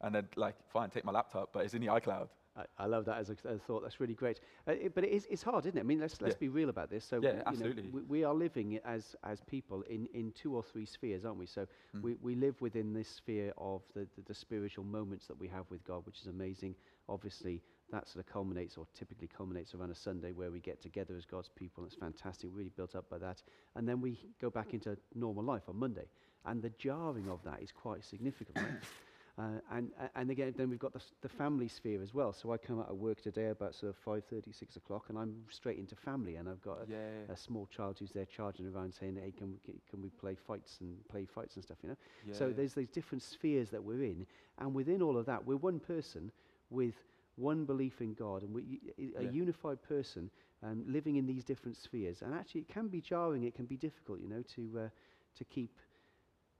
And 0.00 0.14
then, 0.14 0.28
like, 0.36 0.56
fine, 0.72 0.90
take 0.90 1.04
my 1.04 1.12
laptop, 1.12 1.50
but 1.52 1.64
it's 1.64 1.74
in 1.74 1.82
the 1.82 1.88
iCloud. 1.88 2.28
I, 2.56 2.64
I 2.78 2.86
love 2.86 3.04
that 3.06 3.18
as 3.18 3.28
a, 3.30 3.36
as 3.48 3.56
a 3.56 3.58
thought. 3.58 3.82
That's 3.82 4.00
really 4.00 4.14
great. 4.14 4.40
Uh, 4.66 4.72
it, 4.72 4.94
but 4.94 5.04
it 5.04 5.10
is, 5.10 5.26
it's 5.30 5.42
hard, 5.42 5.66
isn't 5.66 5.76
it? 5.76 5.80
I 5.80 5.84
mean, 5.84 6.00
let's, 6.00 6.20
let's 6.22 6.34
Yeah. 6.34 6.38
be 6.40 6.48
real 6.48 6.68
about 6.70 6.90
this. 6.90 7.04
So, 7.04 7.20
Yeah, 7.20 7.32
you 7.32 7.36
know, 7.36 7.44
absolutely. 7.48 7.90
we, 7.92 8.02
we 8.02 8.24
are 8.24 8.34
living 8.34 8.78
as, 8.84 9.14
as 9.24 9.40
people 9.42 9.82
in, 9.82 10.08
in 10.14 10.32
two 10.32 10.54
or 10.56 10.62
three 10.62 10.86
spheres, 10.86 11.24
aren't 11.24 11.38
we? 11.38 11.46
So 11.46 11.66
Mm. 11.94 12.02
we, 12.02 12.14
we 12.20 12.34
live 12.34 12.60
within 12.60 12.92
this 12.92 13.08
sphere 13.08 13.52
of 13.58 13.82
the, 13.94 14.06
the, 14.16 14.22
the 14.26 14.34
spiritual 14.34 14.84
moments 14.84 15.26
that 15.26 15.38
we 15.38 15.48
have 15.48 15.64
with 15.70 15.84
God, 15.84 16.04
which 16.06 16.20
is 16.20 16.26
amazing. 16.26 16.74
Obviously, 17.08 17.62
that 17.92 18.08
sort 18.08 18.24
of 18.26 18.32
culminates 18.32 18.76
or 18.76 18.86
typically 18.94 19.28
culminates 19.28 19.74
around 19.74 19.90
a 19.90 19.94
Sunday 19.94 20.32
where 20.32 20.50
we 20.50 20.60
get 20.60 20.80
together 20.82 21.14
as 21.16 21.24
God's 21.24 21.48
people. 21.48 21.84
It's 21.84 21.94
fantastic, 21.94 22.50
really 22.52 22.70
built 22.76 22.94
up 22.96 23.08
by 23.08 23.18
that. 23.18 23.42
And 23.76 23.88
then 23.88 24.00
we 24.00 24.18
go 24.40 24.50
back 24.50 24.74
into 24.74 24.96
normal 25.14 25.44
life 25.44 25.62
on 25.68 25.76
Monday. 25.78 26.06
And 26.44 26.62
the 26.62 26.70
jarring 26.78 27.28
of 27.28 27.42
that 27.44 27.62
is 27.62 27.70
quite 27.72 28.04
significant, 28.04 28.56
right? 28.56 28.72
Uh, 29.38 29.60
and, 29.72 29.90
and 30.14 30.30
again, 30.30 30.54
then 30.56 30.70
we've 30.70 30.78
got 30.78 30.92
the, 30.92 31.02
the 31.22 31.28
family 31.28 31.68
sphere 31.68 32.02
as 32.02 32.14
well. 32.14 32.32
So 32.32 32.52
I 32.52 32.56
come 32.56 32.80
out 32.80 32.88
of 32.90 32.96
work 32.96 33.20
today 33.20 33.48
about 33.48 33.74
sort 33.74 33.90
of 33.94 34.04
5.30, 34.04 34.54
6 34.54 34.76
o'clock, 34.76 35.06
and 35.08 35.18
I'm 35.18 35.44
straight 35.50 35.78
into 35.78 35.94
family. 35.94 36.36
And 36.36 36.48
I've 36.48 36.62
got 36.62 36.78
a, 36.78 36.86
Yeah, 36.86 37.26
a 37.32 37.36
small 37.36 37.66
child 37.66 37.98
who's 37.98 38.12
there 38.12 38.24
charging 38.24 38.66
around 38.66 38.94
saying, 38.94 39.16
hey, 39.22 39.32
can 39.36 39.52
we, 39.66 39.74
can 39.90 40.02
we 40.02 40.08
play 40.10 40.34
fights 40.34 40.78
and 40.80 40.96
play 41.08 41.24
fights 41.26 41.56
and 41.56 41.64
stuff, 41.64 41.78
you 41.82 41.90
know? 41.90 41.96
yeah. 42.22 42.32
So 42.32 42.52
there's 42.52 42.74
these 42.74 42.88
different 42.88 43.22
spheres 43.22 43.70
that 43.70 43.82
we're 43.82 44.02
in, 44.02 44.26
and 44.58 44.74
within 44.74 45.02
all 45.02 45.16
of 45.18 45.26
that, 45.26 45.44
we're 45.46 45.56
one 45.56 45.80
person 45.80 46.30
with 46.70 46.94
one 47.36 47.64
belief 47.64 48.00
in 48.00 48.14
God, 48.14 48.42
and 48.42 48.54
we, 48.54 48.80
a 49.18 49.22
Yeah. 49.22 49.26
unified 49.26 49.82
person 49.82 50.30
um, 50.62 50.84
living 50.86 51.16
in 51.16 51.26
these 51.26 51.44
different 51.44 51.76
spheres. 51.76 52.22
And 52.22 52.34
actually, 52.34 52.62
it 52.62 52.68
can 52.68 52.88
be 52.88 53.00
jarring, 53.00 53.44
it 53.44 53.54
can 53.54 53.66
be 53.66 53.76
difficult, 53.76 54.20
you 54.20 54.28
know, 54.28 54.42
to 54.54 54.80
uh, 54.86 54.88
to 55.36 55.44
keep 55.44 55.78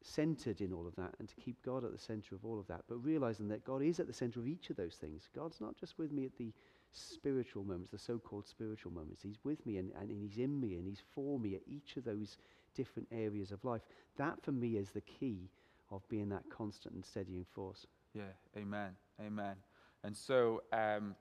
centered 0.07 0.61
in 0.61 0.73
all 0.73 0.87
of 0.87 0.95
that 0.97 1.15
and 1.19 1.29
to 1.29 1.35
keep 1.37 1.61
God 1.65 1.85
at 1.85 1.93
the 1.93 1.99
center 1.99 2.35
of 2.35 2.45
all 2.45 2.59
of 2.59 2.67
that. 2.69 2.83
But 2.89 3.05
realizing 3.05 3.49
that 3.49 3.65
God 3.65 3.83
is 3.83 4.01
at 4.01 4.07
the 4.07 4.13
center 4.13 4.41
of 4.41 4.47
each 4.47 4.71
of 4.71 4.77
those 4.77 4.95
things. 4.95 5.29
God's 5.35 5.61
not 5.61 5.77
just 5.77 5.99
with 5.99 6.13
me 6.13 6.25
at 6.25 6.37
the 6.37 6.53
spiritual 6.93 7.65
moments, 7.65 7.91
the 7.91 7.99
so-called 7.99 8.47
spiritual 8.47 8.93
moments. 8.93 9.23
He's 9.23 9.39
with 9.45 9.65
me 9.67 9.79
and, 9.79 9.91
and, 10.01 10.11
and 10.11 10.23
he's 10.23 10.39
in 10.39 10.61
me 10.61 10.77
and 10.77 10.87
he's 10.87 11.03
for 11.15 11.39
me 11.39 11.55
at 11.55 11.63
each 11.67 11.97
of 11.97 12.05
those 12.05 12.39
different 12.75 13.09
areas 13.13 13.51
of 13.53 13.65
life. 13.65 13.83
That 14.17 14.43
for 14.43 14.53
me 14.53 14.77
is 14.77 14.91
the 14.91 15.01
key 15.03 15.51
of 15.91 16.07
being 16.09 16.29
that 16.31 16.45
constant 16.51 16.95
and 16.95 17.05
steadying 17.05 17.47
force. 17.55 17.87
Yeah, 18.15 18.23
amen, 18.57 18.93
amen. 19.21 19.57
And 20.05 20.16
so, 20.16 20.62
um, 20.73 21.14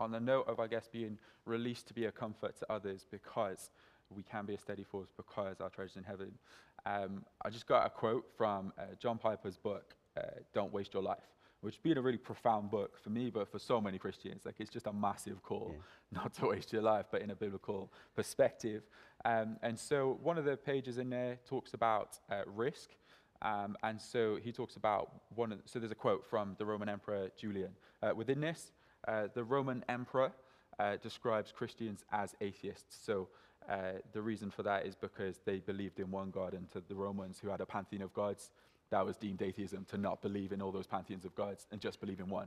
on 0.00 0.10
the 0.10 0.20
note 0.20 0.48
of, 0.48 0.58
I 0.58 0.66
guess, 0.66 0.88
being 0.88 1.18
released 1.44 1.86
to 1.88 1.94
be 1.94 2.06
a 2.06 2.12
comfort 2.12 2.56
to 2.58 2.72
others 2.72 3.06
because 3.10 3.70
we 4.14 4.22
can 4.22 4.46
be 4.46 4.54
a 4.54 4.58
steady 4.58 4.84
force 4.84 5.08
because 5.16 5.60
our 5.60 5.70
treasure's 5.70 5.96
in 5.96 6.04
heaven, 6.04 6.32
um, 6.84 7.24
I 7.44 7.50
just 7.50 7.66
got 7.66 7.86
a 7.86 7.90
quote 7.90 8.24
from 8.36 8.72
uh, 8.78 8.94
John 8.98 9.18
Piper's 9.18 9.56
book, 9.56 9.94
uh, 10.16 10.22
Don't 10.52 10.72
Waste 10.72 10.94
Your 10.94 11.02
Life, 11.02 11.18
which 11.60 11.82
being 11.82 11.98
a 11.98 12.02
really 12.02 12.18
profound 12.18 12.70
book 12.70 12.98
for 12.98 13.10
me, 13.10 13.30
but 13.30 13.50
for 13.50 13.58
so 13.58 13.80
many 13.80 13.98
Christians. 13.98 14.42
Like, 14.44 14.56
it's 14.58 14.70
just 14.70 14.86
a 14.86 14.92
massive 14.92 15.42
call 15.42 15.74
not 16.12 16.34
to 16.34 16.46
waste 16.46 16.72
your 16.72 16.82
life, 16.82 17.06
but 17.10 17.22
in 17.22 17.30
a 17.30 17.36
biblical 17.36 17.92
perspective. 18.16 18.82
Um, 19.24 19.56
and 19.62 19.78
so, 19.78 20.18
one 20.22 20.38
of 20.38 20.44
the 20.44 20.56
pages 20.56 20.98
in 20.98 21.10
there 21.10 21.38
talks 21.46 21.74
about 21.74 22.18
uh, 22.30 22.42
risk. 22.46 22.90
Um, 23.42 23.76
and 23.82 24.00
so 24.00 24.38
he 24.40 24.52
talks 24.52 24.76
about 24.76 25.10
one 25.34 25.50
of, 25.50 25.58
so 25.64 25.80
there's 25.80 25.90
a 25.90 25.96
quote 25.96 26.24
from 26.24 26.54
the 26.58 26.64
Roman 26.64 26.88
Emperor 26.88 27.28
Julian. 27.36 27.72
Uh, 28.00 28.12
within 28.14 28.40
this, 28.40 28.70
uh, 29.08 29.26
the 29.34 29.42
Roman 29.42 29.84
Emperor 29.88 30.32
uh, 30.78 30.96
describes 31.02 31.52
Christians 31.52 32.04
as 32.12 32.34
atheists. 32.40 32.96
So 33.04 33.28
uh, 33.68 33.98
the 34.12 34.22
reason 34.22 34.50
for 34.50 34.62
that 34.62 34.86
is 34.86 34.94
because 34.94 35.40
they 35.44 35.58
believed 35.58 35.98
in 36.00 36.10
one 36.10 36.30
God, 36.30 36.54
and 36.54 36.70
to 36.72 36.82
the 36.88 36.94
Romans 36.94 37.38
who 37.40 37.48
had 37.48 37.60
a 37.60 37.66
pantheon 37.66 38.02
of 38.02 38.12
gods, 38.12 38.50
that 38.90 39.04
was 39.04 39.16
deemed 39.16 39.42
atheism 39.42 39.86
to 39.86 39.96
not 39.96 40.20
believe 40.20 40.52
in 40.52 40.60
all 40.60 40.70
those 40.70 40.86
pantheons 40.86 41.24
of 41.24 41.34
gods 41.34 41.66
and 41.72 41.80
just 41.80 42.00
believe 42.00 42.20
in 42.20 42.28
one. 42.28 42.46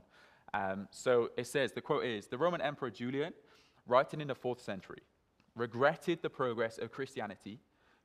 Um, 0.54 0.86
so 0.90 1.30
it 1.36 1.46
says, 1.46 1.72
the 1.72 1.80
quote 1.80 2.04
is 2.04 2.28
The 2.28 2.38
Roman 2.38 2.60
Emperor 2.60 2.90
Julian, 2.90 3.32
writing 3.86 4.20
in 4.20 4.28
the 4.28 4.34
fourth 4.34 4.60
century, 4.60 5.02
regretted 5.54 6.22
the 6.22 6.30
progress 6.30 6.78
of 6.78 6.92
Christianity 6.92 7.58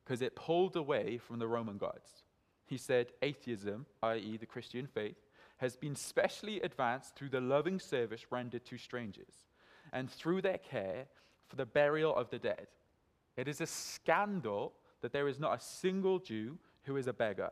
because 0.04 0.21
it 0.21 0.36
pulled 0.36 0.76
away 0.76 1.17
from 1.17 1.39
the 1.39 1.47
Roman 1.47 1.78
gods. 1.78 2.24
He 2.65 2.78
said, 2.78 3.08
atheism, 3.21 3.86
i.e., 4.02 4.38
the 4.38 4.45
Christian 4.45 4.88
faith, 4.88 5.17
has 5.58 5.76
been 5.76 5.95
specially 5.95 6.60
advanced 6.62 7.15
through 7.15 7.30
the 7.30 7.41
loving 7.41 7.80
service 7.80 8.26
rendered 8.32 8.65
to 8.65 8.78
strangers 8.78 9.45
and 9.93 10.10
through 10.10 10.41
their 10.41 10.58
care 10.58 11.06
for 11.47 11.56
the 11.56 11.65
burial 11.65 12.15
of 12.15 12.30
the 12.30 12.39
dead. 12.39 12.67
It 13.38 13.48
is 13.48 13.62
a 13.62 13.65
scandal 13.65 14.74
that 15.02 15.13
there 15.13 15.28
is 15.28 15.39
not 15.39 15.58
a 15.58 15.63
single 15.63 16.20
Jew 16.20 16.58
who 16.84 16.98
is 16.98 17.08
a 17.08 17.13
beggar, 17.13 17.52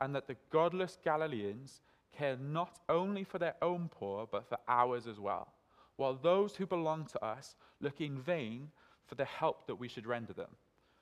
and 0.00 0.14
that 0.14 0.26
the 0.26 0.36
godless 0.50 0.98
Galileans 1.04 1.82
care 2.16 2.36
not 2.36 2.78
only 2.88 3.24
for 3.24 3.38
their 3.38 3.54
own 3.62 3.88
poor, 3.88 4.26
but 4.30 4.48
for 4.48 4.58
ours 4.68 5.06
as 5.06 5.20
well, 5.20 5.52
while 5.96 6.14
those 6.14 6.56
who 6.56 6.66
belong 6.66 7.06
to 7.06 7.24
us 7.24 7.54
look 7.80 8.00
in 8.00 8.18
vain 8.18 8.70
for 9.06 9.14
the 9.14 9.24
help 9.24 9.66
that 9.66 9.74
we 9.76 9.88
should 9.88 10.06
render 10.06 10.32
them. 10.32 10.50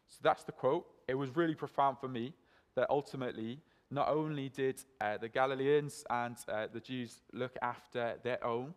So 0.09 0.19
that's 0.23 0.45
the 0.45 0.53
quote. 0.53 0.87
It 1.07 1.15
was 1.15 1.37
really 1.37 1.55
profound 1.55 1.99
for 1.99 2.09
me 2.09 2.35
that 2.75 2.89
ultimately, 2.91 3.61
not 3.91 4.09
only 4.09 4.49
did 4.49 4.83
uh, 5.01 5.17
the 5.19 5.29
Galileans 5.29 6.05
and 6.11 6.37
uh, 6.49 6.67
the 6.73 6.81
Jews 6.81 7.21
look 7.33 7.57
after 7.63 8.15
their 8.23 8.45
own, 8.45 8.75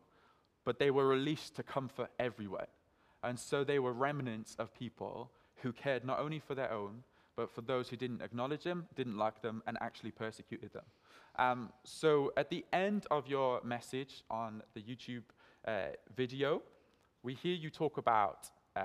but 0.63 0.79
they 0.79 0.91
were 0.91 1.07
released 1.07 1.55
to 1.55 1.63
comfort 1.63 2.09
everyone. 2.19 2.67
And 3.23 3.39
so 3.39 3.63
they 3.63 3.79
were 3.79 3.93
remnants 3.93 4.55
of 4.57 4.73
people 4.73 5.31
who 5.61 5.71
cared 5.71 6.03
not 6.05 6.19
only 6.19 6.39
for 6.39 6.55
their 6.55 6.71
own, 6.71 7.03
but 7.35 7.49
for 7.49 7.61
those 7.61 7.89
who 7.89 7.95
didn't 7.95 8.21
acknowledge 8.21 8.63
them, 8.63 8.87
didn't 8.95 9.17
like 9.17 9.41
them, 9.41 9.63
and 9.67 9.77
actually 9.81 10.11
persecuted 10.11 10.73
them. 10.73 10.83
Um, 11.37 11.69
so 11.83 12.33
at 12.35 12.49
the 12.49 12.65
end 12.73 13.07
of 13.09 13.27
your 13.27 13.61
message 13.63 14.23
on 14.29 14.61
the 14.73 14.81
YouTube 14.81 15.23
uh, 15.65 15.95
video, 16.15 16.61
we 17.23 17.33
hear 17.33 17.55
you 17.55 17.69
talk 17.69 17.97
about 17.97 18.49
uh, 18.75 18.83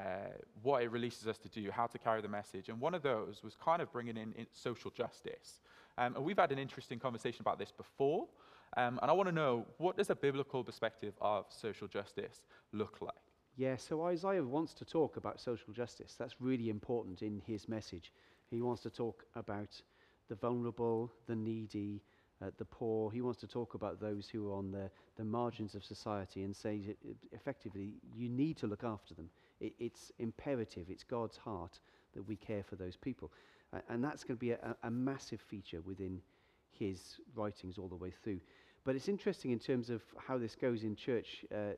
what 0.62 0.82
it 0.82 0.90
releases 0.90 1.26
us 1.26 1.38
to 1.38 1.48
do, 1.48 1.70
how 1.70 1.86
to 1.86 1.98
carry 1.98 2.20
the 2.20 2.28
message. 2.28 2.68
And 2.68 2.80
one 2.80 2.94
of 2.94 3.02
those 3.02 3.42
was 3.42 3.56
kind 3.56 3.80
of 3.80 3.92
bringing 3.92 4.16
in, 4.16 4.32
in 4.34 4.46
social 4.52 4.90
justice. 4.90 5.60
Um, 5.98 6.16
and 6.16 6.24
we've 6.24 6.38
had 6.38 6.52
an 6.52 6.58
interesting 6.58 6.98
conversation 6.98 7.40
about 7.40 7.58
this 7.58 7.72
before. 7.72 8.26
Um, 8.76 8.98
and 9.00 9.10
I 9.10 9.14
want 9.14 9.28
to 9.28 9.34
know 9.34 9.64
what 9.78 9.96
does 9.96 10.10
a 10.10 10.16
biblical 10.16 10.62
perspective 10.62 11.14
of 11.20 11.46
social 11.48 11.88
justice 11.88 12.42
look 12.72 12.98
like? 13.00 13.25
Yeah, 13.56 13.76
so 13.76 14.02
Isaiah 14.04 14.42
wants 14.44 14.74
to 14.74 14.84
talk 14.84 15.16
about 15.16 15.40
social 15.40 15.72
justice. 15.72 16.14
That's 16.18 16.40
really 16.40 16.68
important 16.68 17.22
in 17.22 17.40
his 17.46 17.68
message. 17.68 18.12
He 18.50 18.60
wants 18.60 18.82
to 18.82 18.90
talk 18.90 19.24
about 19.34 19.80
the 20.28 20.34
vulnerable, 20.34 21.10
the 21.26 21.36
needy, 21.36 22.02
uh, 22.42 22.50
the 22.58 22.66
poor. 22.66 23.10
He 23.10 23.22
wants 23.22 23.40
to 23.40 23.46
talk 23.46 23.72
about 23.72 23.98
those 23.98 24.28
who 24.28 24.50
are 24.50 24.54
on 24.54 24.70
the, 24.70 24.90
the 25.16 25.24
margins 25.24 25.74
of 25.74 25.82
society 25.82 26.42
and 26.42 26.54
say 26.54 26.82
uh, 26.90 27.12
effectively, 27.32 27.94
you 28.14 28.28
need 28.28 28.58
to 28.58 28.66
look 28.66 28.84
after 28.84 29.14
them. 29.14 29.30
It, 29.60 29.72
it's 29.78 30.12
imperative, 30.18 30.90
it's 30.90 31.04
God's 31.04 31.38
heart 31.38 31.80
that 32.12 32.28
we 32.28 32.36
care 32.36 32.62
for 32.62 32.76
those 32.76 32.96
people. 32.96 33.32
Uh, 33.72 33.78
and 33.88 34.04
that's 34.04 34.22
going 34.22 34.36
to 34.36 34.40
be 34.40 34.50
a, 34.50 34.76
a 34.82 34.90
massive 34.90 35.40
feature 35.40 35.80
within 35.80 36.20
his 36.72 37.16
writings 37.34 37.78
all 37.78 37.88
the 37.88 37.96
way 37.96 38.12
through. 38.22 38.40
But 38.84 38.96
it's 38.96 39.08
interesting 39.08 39.50
in 39.50 39.58
terms 39.58 39.88
of 39.88 40.02
how 40.18 40.36
this 40.36 40.54
goes 40.54 40.84
in 40.84 40.94
church 40.94 41.44
uh, 41.52 41.72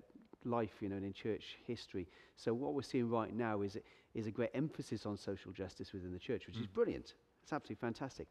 life, 0.44 0.76
you 0.80 0.88
know, 0.88 0.96
and 0.96 1.04
in 1.04 1.12
church 1.12 1.56
history. 1.66 2.08
So 2.36 2.54
what 2.54 2.74
we're 2.74 2.82
seeing 2.82 3.08
right 3.08 3.34
now 3.34 3.62
is, 3.62 3.76
is 4.14 4.26
a 4.26 4.30
great 4.30 4.50
emphasis 4.54 5.06
on 5.06 5.16
social 5.16 5.52
justice 5.52 5.92
within 5.92 6.12
the 6.12 6.18
church, 6.18 6.46
which 6.46 6.60
is 6.60 6.66
Mm. 6.66 6.72
brilliant. 6.72 7.14
It's 7.42 7.52
absolutely 7.52 7.80
fantastic. 7.80 8.28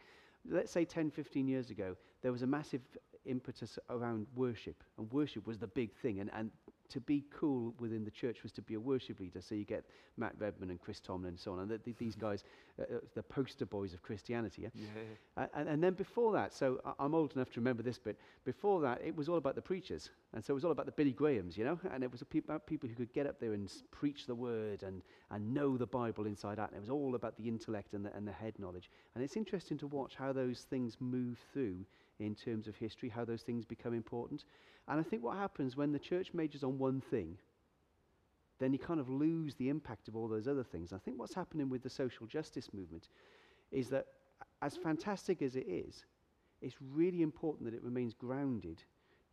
Let's 0.49 0.71
say 0.71 0.85
10, 0.85 1.09
15 1.11 1.47
years 1.47 1.69
ago, 1.69 1.95
there 2.21 2.31
was 2.31 2.41
a 2.41 2.47
massive 2.47 2.81
impetus 3.25 3.77
around 3.89 4.27
worship, 4.35 4.83
and 4.97 5.11
worship 5.11 5.45
was 5.47 5.57
the 5.57 5.67
big 5.67 5.93
thing, 5.93 6.19
and, 6.19 6.29
and 6.33 6.51
to 6.89 6.99
be 6.99 7.23
cool 7.33 7.73
within 7.79 8.03
the 8.03 8.11
church 8.11 8.43
was 8.43 8.51
to 8.53 8.61
be 8.61 8.75
a 8.75 8.79
worship 8.79 9.19
leader. 9.19 9.41
So 9.41 9.55
you 9.55 9.65
get 9.65 9.83
Matt 10.17 10.33
Redman 10.39 10.69
and 10.69 10.79
Chris 10.79 10.99
Tomlin 10.99 11.29
and 11.29 11.39
so 11.39 11.53
on. 11.53 11.59
And 11.59 11.69
the, 11.69 11.79
the, 11.83 11.93
these 11.97 12.15
guys, 12.15 12.43
uh, 12.79 12.83
uh, 12.83 12.99
the 13.15 13.23
poster 13.23 13.65
boys 13.65 13.93
of 13.93 14.01
Christianity. 14.01 14.63
Yeah? 14.63 14.69
Yeah. 14.73 15.43
Uh, 15.43 15.47
and, 15.55 15.69
and 15.69 15.83
then 15.83 15.93
before 15.93 16.33
that, 16.33 16.53
so 16.53 16.79
I, 16.85 16.93
I'm 16.99 17.13
old 17.13 17.35
enough 17.35 17.51
to 17.51 17.59
remember 17.59 17.83
this 17.83 17.97
bit. 17.97 18.17
Before 18.45 18.81
that, 18.81 19.01
it 19.03 19.15
was 19.15 19.29
all 19.29 19.37
about 19.37 19.55
the 19.55 19.61
preachers. 19.61 20.09
And 20.33 20.43
so 20.43 20.53
it 20.53 20.55
was 20.55 20.65
all 20.65 20.71
about 20.71 20.85
the 20.85 20.91
Billy 20.91 21.11
Grahams, 21.11 21.57
you 21.57 21.65
know? 21.65 21.79
And 21.91 22.03
it 22.03 22.11
was 22.11 22.21
about 22.21 22.65
people 22.67 22.87
who 22.89 22.95
could 22.95 23.13
get 23.13 23.27
up 23.27 23.39
there 23.39 23.53
and 23.53 23.71
preach 23.91 24.25
the 24.25 24.35
word 24.35 24.83
and, 24.83 25.01
and 25.31 25.53
know 25.53 25.77
the 25.77 25.87
Bible 25.87 26.25
inside 26.25 26.59
out. 26.59 26.69
And 26.69 26.77
it 26.77 26.81
was 26.81 26.89
all 26.89 27.15
about 27.15 27.37
the 27.37 27.47
intellect 27.47 27.93
and 27.93 28.05
the, 28.05 28.15
and 28.15 28.27
the 28.27 28.31
head 28.31 28.53
knowledge. 28.59 28.89
And 29.15 29.23
it's 29.23 29.37
interesting 29.37 29.77
to 29.79 29.87
watch 29.87 30.15
how 30.15 30.33
those 30.33 30.65
things 30.69 30.97
move 30.99 31.37
through 31.53 31.85
in 32.19 32.33
terms 32.33 32.67
of 32.67 32.75
history, 32.75 33.09
how 33.09 33.25
those 33.25 33.43
things 33.43 33.65
become 33.65 33.93
important. 33.93 34.43
And 34.87 34.99
I 34.99 35.03
think 35.03 35.23
what 35.23 35.37
happens 35.37 35.75
when 35.75 35.91
the 35.91 35.99
church 35.99 36.33
majors 36.33 36.63
on 36.63 36.77
one 36.77 37.01
thing, 37.01 37.37
then 38.59 38.73
you 38.73 38.79
kind 38.79 38.99
of 38.99 39.09
lose 39.09 39.55
the 39.55 39.69
impact 39.69 40.07
of 40.07 40.15
all 40.15 40.27
those 40.27 40.47
other 40.47 40.63
things. 40.63 40.93
I 40.93 40.97
think 40.97 41.19
what's 41.19 41.33
happening 41.33 41.69
with 41.69 41.83
the 41.83 41.89
social 41.89 42.25
justice 42.25 42.69
movement 42.73 43.09
is 43.71 43.89
that, 43.89 44.07
as 44.61 44.77
fantastic 44.77 45.41
as 45.41 45.55
it 45.55 45.67
is, 45.67 46.05
it's 46.61 46.75
really 46.81 47.21
important 47.21 47.65
that 47.65 47.75
it 47.75 47.83
remains 47.83 48.13
grounded 48.13 48.83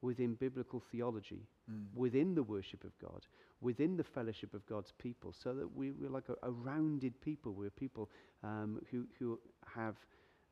within 0.03 0.35
biblical 0.35 0.81
theology, 0.81 1.47
Mm. 1.71 1.87
within 1.95 2.35
the 2.35 2.43
worship 2.43 2.85
of 2.85 2.93
God, 2.99 3.27
within 3.62 3.97
the 3.97 4.05
fellowship 4.05 4.53
of 4.53 4.67
God's 4.67 4.93
people, 4.99 5.33
so 5.33 5.55
that 5.55 5.75
we, 5.75 5.93
we're 5.93 6.11
like 6.11 6.29
a, 6.29 6.37
a 6.43 6.51
rounded 6.51 7.19
people. 7.23 7.53
We're 7.53 7.71
people 7.71 8.11
um, 8.43 8.83
who, 8.90 9.07
who 9.19 9.40
have 9.75 9.97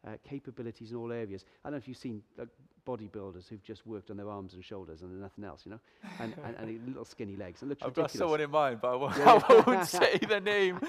uh, 0.07 0.12
capabilities 0.29 0.91
in 0.91 0.97
all 0.97 1.12
areas. 1.12 1.45
I 1.65 1.69
don't 1.69 1.73
know 1.73 1.79
if 1.79 1.88
you've 1.88 1.97
seen 1.97 2.23
uh, 2.41 2.45
bodybuilders 2.87 3.49
who've 3.49 3.62
just 3.62 3.87
worked 3.87 4.11
on 4.11 4.17
their 4.17 4.29
arms 4.29 4.55
and 4.55 4.65
shoulders 4.65 5.03
and 5.03 5.21
nothing 5.21 5.45
else, 5.45 5.62
you 5.65 5.71
know, 5.73 5.81
and, 6.19 6.35
and, 6.45 6.57
and 6.57 6.87
little 6.88 7.05
skinny 7.05 7.37
legs. 7.37 7.62
It 7.62 7.67
looks 7.69 7.83
I've 7.83 7.95
got 7.95 8.11
someone 8.11 8.41
in 8.41 8.51
mind, 8.51 8.81
but 8.81 8.93
I 8.93 8.97
won't, 8.97 9.17
Yeah, 9.17 9.35
yeah. 9.35 9.43
I 9.49 9.61
won't 9.61 9.87
say 9.88 10.19
the 10.19 10.41
name. 10.41 10.81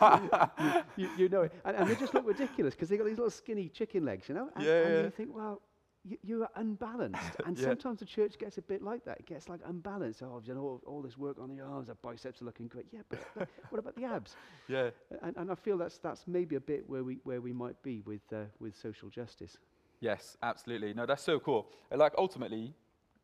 you, 0.96 1.10
you 1.18 1.28
know 1.28 1.42
it. 1.42 1.52
And, 1.64 1.76
and 1.76 1.90
they 1.90 1.94
just 1.94 2.14
look 2.14 2.26
ridiculous 2.26 2.74
because 2.74 2.88
they've 2.88 2.98
got 2.98 3.06
these 3.06 3.18
little 3.18 3.30
skinny 3.30 3.68
chicken 3.68 4.04
legs, 4.04 4.28
you 4.28 4.34
know? 4.34 4.48
And, 4.56 4.64
Yeah, 4.64 4.80
and 4.82 4.94
yeah. 4.94 5.02
you 5.02 5.10
think, 5.10 5.36
well, 5.36 5.60
you, 6.04 6.16
you're 6.22 6.48
unbalanced. 6.56 7.36
And 7.46 7.56
Yeah. 7.58 7.64
sometimes 7.66 8.00
the 8.00 8.04
church 8.06 8.38
gets 8.38 8.58
a 8.58 8.62
bit 8.62 8.82
like 8.82 9.04
that. 9.04 9.18
It 9.20 9.26
gets 9.26 9.48
like 9.48 9.60
unbalanced. 9.64 10.22
Oh, 10.22 10.40
you 10.44 10.54
know, 10.54 10.60
all, 10.62 10.82
all 10.86 11.02
this 11.02 11.16
work 11.18 11.38
on 11.38 11.48
the 11.54 11.62
arms, 11.62 11.88
the 11.88 11.94
biceps 11.94 12.42
are 12.42 12.44
looking 12.44 12.68
great. 12.68 12.86
Yeah, 12.92 13.00
but 13.08 13.18
but 13.34 13.48
what 13.70 13.78
about 13.78 13.94
the 13.96 14.04
abs? 14.04 14.36
yeah. 14.68 14.90
And, 15.22 15.36
and 15.36 15.50
I 15.50 15.54
feel 15.54 15.76
that's, 15.78 15.98
that's 15.98 16.26
maybe 16.26 16.56
a 16.56 16.60
bit 16.60 16.88
where 16.88 17.04
we, 17.04 17.18
where 17.24 17.40
we 17.40 17.52
might 17.52 17.80
be 17.82 18.02
with, 18.06 18.22
uh, 18.32 18.44
with 18.58 18.74
social 18.76 19.08
justice. 19.10 19.58
Yes, 20.00 20.36
absolutely. 20.42 20.94
No, 20.94 21.06
that's 21.06 21.22
so 21.22 21.38
cool. 21.38 21.68
Like 21.94 22.12
ultimately, 22.18 22.74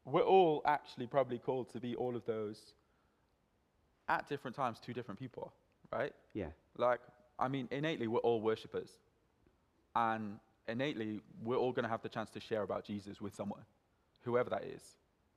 we're 0.05 0.23
all 0.23 0.63
actually 0.65 1.07
probably 1.07 1.39
called 1.39 1.71
to 1.73 1.81
be 1.81 1.97
all 1.97 2.15
of 2.15 2.25
those 2.27 2.75
at 4.09 4.29
different 4.29 4.57
times 4.57 4.79
to 4.81 4.93
different 4.93 5.19
people, 5.19 5.53
right? 5.93 6.13
Yeah, 6.35 6.47
Like, 6.77 7.01
I 7.39 7.49
mean, 7.49 7.69
innately, 7.71 8.07
we're 8.07 8.21
all 8.21 8.41
worshippers. 8.41 8.91
And 9.95 10.39
innately, 10.69 11.21
we're 11.43 11.57
all 11.57 11.73
going 11.73 11.85
to 11.85 11.89
have 11.89 12.03
the 12.03 12.09
chance 12.09 12.31
to 12.31 12.41
share 12.41 12.63
about 12.63 12.85
Jesus 12.85 13.21
with 13.21 13.35
someone, 13.35 13.63
whoever 14.23 14.51
that 14.51 14.65
is. 14.65 14.83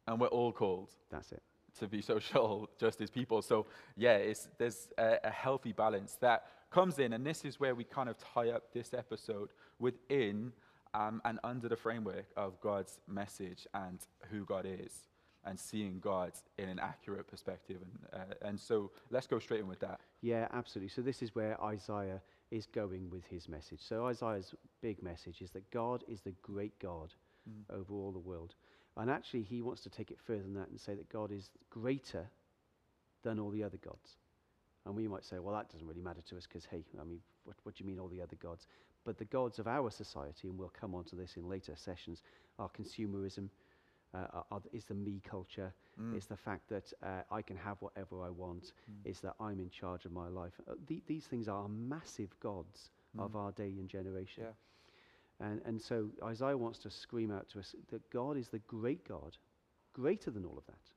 And 0.08 0.20
we're 0.20 0.28
all 0.28 0.52
called 0.52 0.90
that's 1.10 1.32
it. 1.32 1.42
to 1.80 1.88
be 1.88 2.02
social 2.14 2.70
justice 2.80 3.10
people. 3.10 3.42
So, 3.42 3.66
yeah, 3.96 4.16
it's, 4.16 4.50
there's 4.58 4.90
a, 4.98 5.18
a 5.24 5.30
healthy 5.30 5.72
balance 5.72 6.18
that 6.22 6.46
comes 6.70 7.00
in. 7.00 7.14
And 7.14 7.26
this 7.26 7.46
is 7.46 7.60
where 7.60 7.76
we 7.76 7.84
kind 7.84 8.10
of 8.10 8.18
tie 8.18 8.50
up 8.50 8.74
this 8.74 8.94
episode 8.94 9.50
within 9.80 10.52
um, 10.94 11.22
and 11.26 11.40
under 11.44 11.70
the 11.70 11.76
framework 11.76 12.26
of 12.36 12.60
God's 12.60 13.00
message 13.08 13.68
and 13.74 14.00
who 14.30 14.46
God 14.46 14.66
is 14.66 15.08
and 15.46 15.60
seeing 15.60 16.00
God 16.00 16.34
in 16.58 16.70
an 16.70 16.80
accurate 16.80 17.28
perspective. 17.28 17.78
And, 17.82 18.22
uh, 18.22 18.48
and 18.48 18.60
so 18.60 18.92
let's 19.10 19.28
go 19.28 19.40
straight 19.40 19.62
in 19.62 19.68
with 19.68 19.80
that. 19.80 20.00
Yeah, 20.22 20.48
absolutely. 20.54 20.90
So 20.90 21.02
this 21.02 21.22
is 21.22 21.34
where 21.34 21.62
Isaiah 21.64 22.22
is 22.52 22.68
going 22.68 23.10
with 23.10 23.26
his 23.26 23.48
message. 23.50 23.80
So 23.82 24.06
Isaiah's 24.06 24.54
big 24.82 25.02
message 25.02 25.42
is 25.42 25.52
that 25.52 25.70
God 25.72 26.04
is 26.08 26.22
the 26.22 26.34
great 26.44 26.78
God 26.80 27.14
Mm. 27.50 27.64
over 27.76 27.96
all 27.96 28.12
the 28.12 28.20
world. 28.20 28.54
And 28.98 29.10
actually, 29.10 29.42
he 29.42 29.62
wants 29.62 29.82
to 29.82 29.90
take 29.90 30.12
it 30.12 30.20
further 30.20 30.44
than 30.44 30.54
that 30.54 30.70
and 30.70 30.80
say 30.80 30.94
that 30.94 31.10
God 31.10 31.32
is 31.32 31.50
greater 31.72 32.30
than 33.24 33.40
all 33.40 33.50
the 33.50 33.64
other 33.64 33.78
gods. 33.78 34.18
And 34.86 34.96
we 34.96 35.08
might 35.08 35.24
say, 35.26 35.40
well, 35.40 35.56
that 35.56 35.70
doesn't 35.72 35.88
really 35.88 36.02
matter 36.02 36.22
to 36.30 36.38
us 36.38 36.46
because, 36.46 36.66
hey, 36.66 36.84
I 37.00 37.04
mean, 37.04 37.22
what, 37.46 37.56
what 37.64 37.76
do 37.76 37.84
you 37.84 37.90
mean 37.90 38.00
all 38.00 38.08
the 38.08 38.22
other 38.22 38.36
gods? 38.36 38.68
But 39.04 39.18
the 39.18 39.26
gods 39.26 39.58
of 39.60 39.68
our 39.68 39.90
society, 39.90 40.48
and 40.50 40.58
we'll 40.58 40.70
come 40.70 40.94
on 40.94 41.04
to 41.06 41.16
this 41.16 41.36
in 41.38 41.50
later 41.50 41.74
sessions, 41.76 42.22
are 42.60 42.70
consumerism, 42.70 43.50
uh, 44.14 44.28
are, 44.34 44.46
are, 44.52 44.62
is 44.72 44.86
the 44.86 44.94
me 44.96 45.22
culture, 45.24 45.74
Mm. 46.00 46.16
is 46.16 46.26
the 46.26 46.38
fact 46.38 46.70
that 46.70 46.94
uh, 47.04 47.22
I 47.30 47.42
can 47.42 47.58
have 47.58 47.82
whatever 47.82 48.24
I 48.24 48.30
want, 48.30 48.74
Mm. 48.90 49.06
is 49.10 49.20
that 49.22 49.36
I'm 49.40 49.60
in 49.60 49.70
charge 49.70 50.06
of 50.06 50.12
my 50.12 50.28
life. 50.30 50.60
Uh, 50.68 50.76
the, 50.88 51.02
these 51.06 51.26
things 51.28 51.48
are 51.48 51.68
massive 51.68 52.30
gods 52.40 52.92
of 53.18 53.32
Mm. 53.34 53.36
our 53.36 53.52
day 53.52 53.70
and 53.80 53.90
generation. 53.90 54.44
Yeah. 54.44 54.54
And, 55.48 55.62
and 55.66 55.82
so 55.82 56.10
Isaiah 56.24 56.58
wants 56.58 56.80
to 56.80 56.90
scream 56.90 57.32
out 57.32 57.50
to 57.50 57.60
us 57.60 57.76
that 57.90 58.10
God 58.10 58.38
is 58.38 58.50
the 58.50 58.60
great 58.60 59.08
God, 59.08 59.38
greater 59.94 60.32
than 60.32 60.46
all 60.46 60.58
of 60.58 60.66
that. 60.68 60.92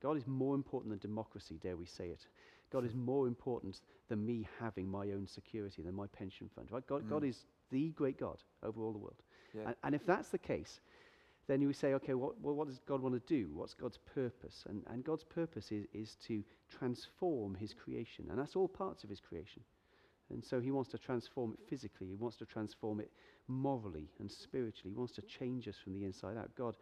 God 0.00 0.16
is 0.16 0.26
more 0.26 0.54
important 0.54 0.90
than 0.90 0.98
democracy, 0.98 1.58
dare 1.60 1.76
we 1.76 1.86
say 1.86 2.08
it. 2.08 2.26
God 2.70 2.84
is 2.84 2.94
more 2.94 3.26
important 3.26 3.80
than 4.08 4.24
me 4.24 4.46
having 4.60 4.88
my 4.88 5.10
own 5.10 5.26
security, 5.26 5.82
than 5.82 5.94
my 5.94 6.06
pension 6.08 6.48
fund. 6.54 6.70
Right? 6.70 6.86
God, 6.86 7.08
God 7.08 7.22
Mm. 7.22 7.28
is 7.30 7.46
the 7.70 7.90
great 7.90 8.18
God 8.18 8.42
over 8.62 8.82
all 8.82 8.92
the 8.92 8.98
world. 8.98 9.22
Yeah. 9.54 9.62
And, 9.68 9.76
and 9.82 9.94
if 9.94 10.06
that's 10.06 10.28
the 10.28 10.38
case, 10.38 10.80
then 11.48 11.62
you 11.62 11.72
say, 11.72 11.94
okay, 11.94 12.12
what, 12.12 12.38
what, 12.40 12.68
does 12.68 12.78
God 12.86 13.00
want 13.00 13.14
to 13.14 13.34
do? 13.34 13.48
What's 13.54 13.72
God's 13.72 13.98
purpose? 14.14 14.64
And, 14.68 14.82
and 14.90 15.02
God's 15.02 15.24
purpose 15.24 15.72
is, 15.72 15.86
is 15.94 16.16
to 16.26 16.44
transform 16.68 17.54
his 17.54 17.72
creation. 17.72 18.26
And 18.30 18.38
that's 18.38 18.54
all 18.54 18.68
parts 18.68 19.02
of 19.02 19.10
his 19.10 19.18
creation. 19.18 19.62
And 20.30 20.44
so 20.44 20.60
he 20.60 20.70
wants 20.70 20.90
to 20.90 20.98
transform 20.98 21.54
it 21.54 21.60
physically. 21.66 22.08
He 22.08 22.16
wants 22.16 22.36
to 22.36 22.44
transform 22.44 23.00
it 23.00 23.10
morally 23.48 24.10
and 24.20 24.30
spiritually. 24.30 24.90
He 24.90 24.98
wants 24.98 25.14
to 25.14 25.22
change 25.22 25.66
us 25.68 25.76
from 25.82 25.94
the 25.94 26.04
inside 26.04 26.36
out. 26.36 26.54
God 26.54 26.76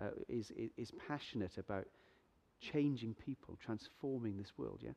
uh, 0.00 0.10
is, 0.28 0.52
is, 0.52 0.70
is 0.76 0.92
passionate 1.08 1.58
about 1.58 1.86
changing 2.60 3.14
people, 3.14 3.58
transforming 3.60 4.38
this 4.38 4.52
world, 4.56 4.80
yeah? 4.84 4.92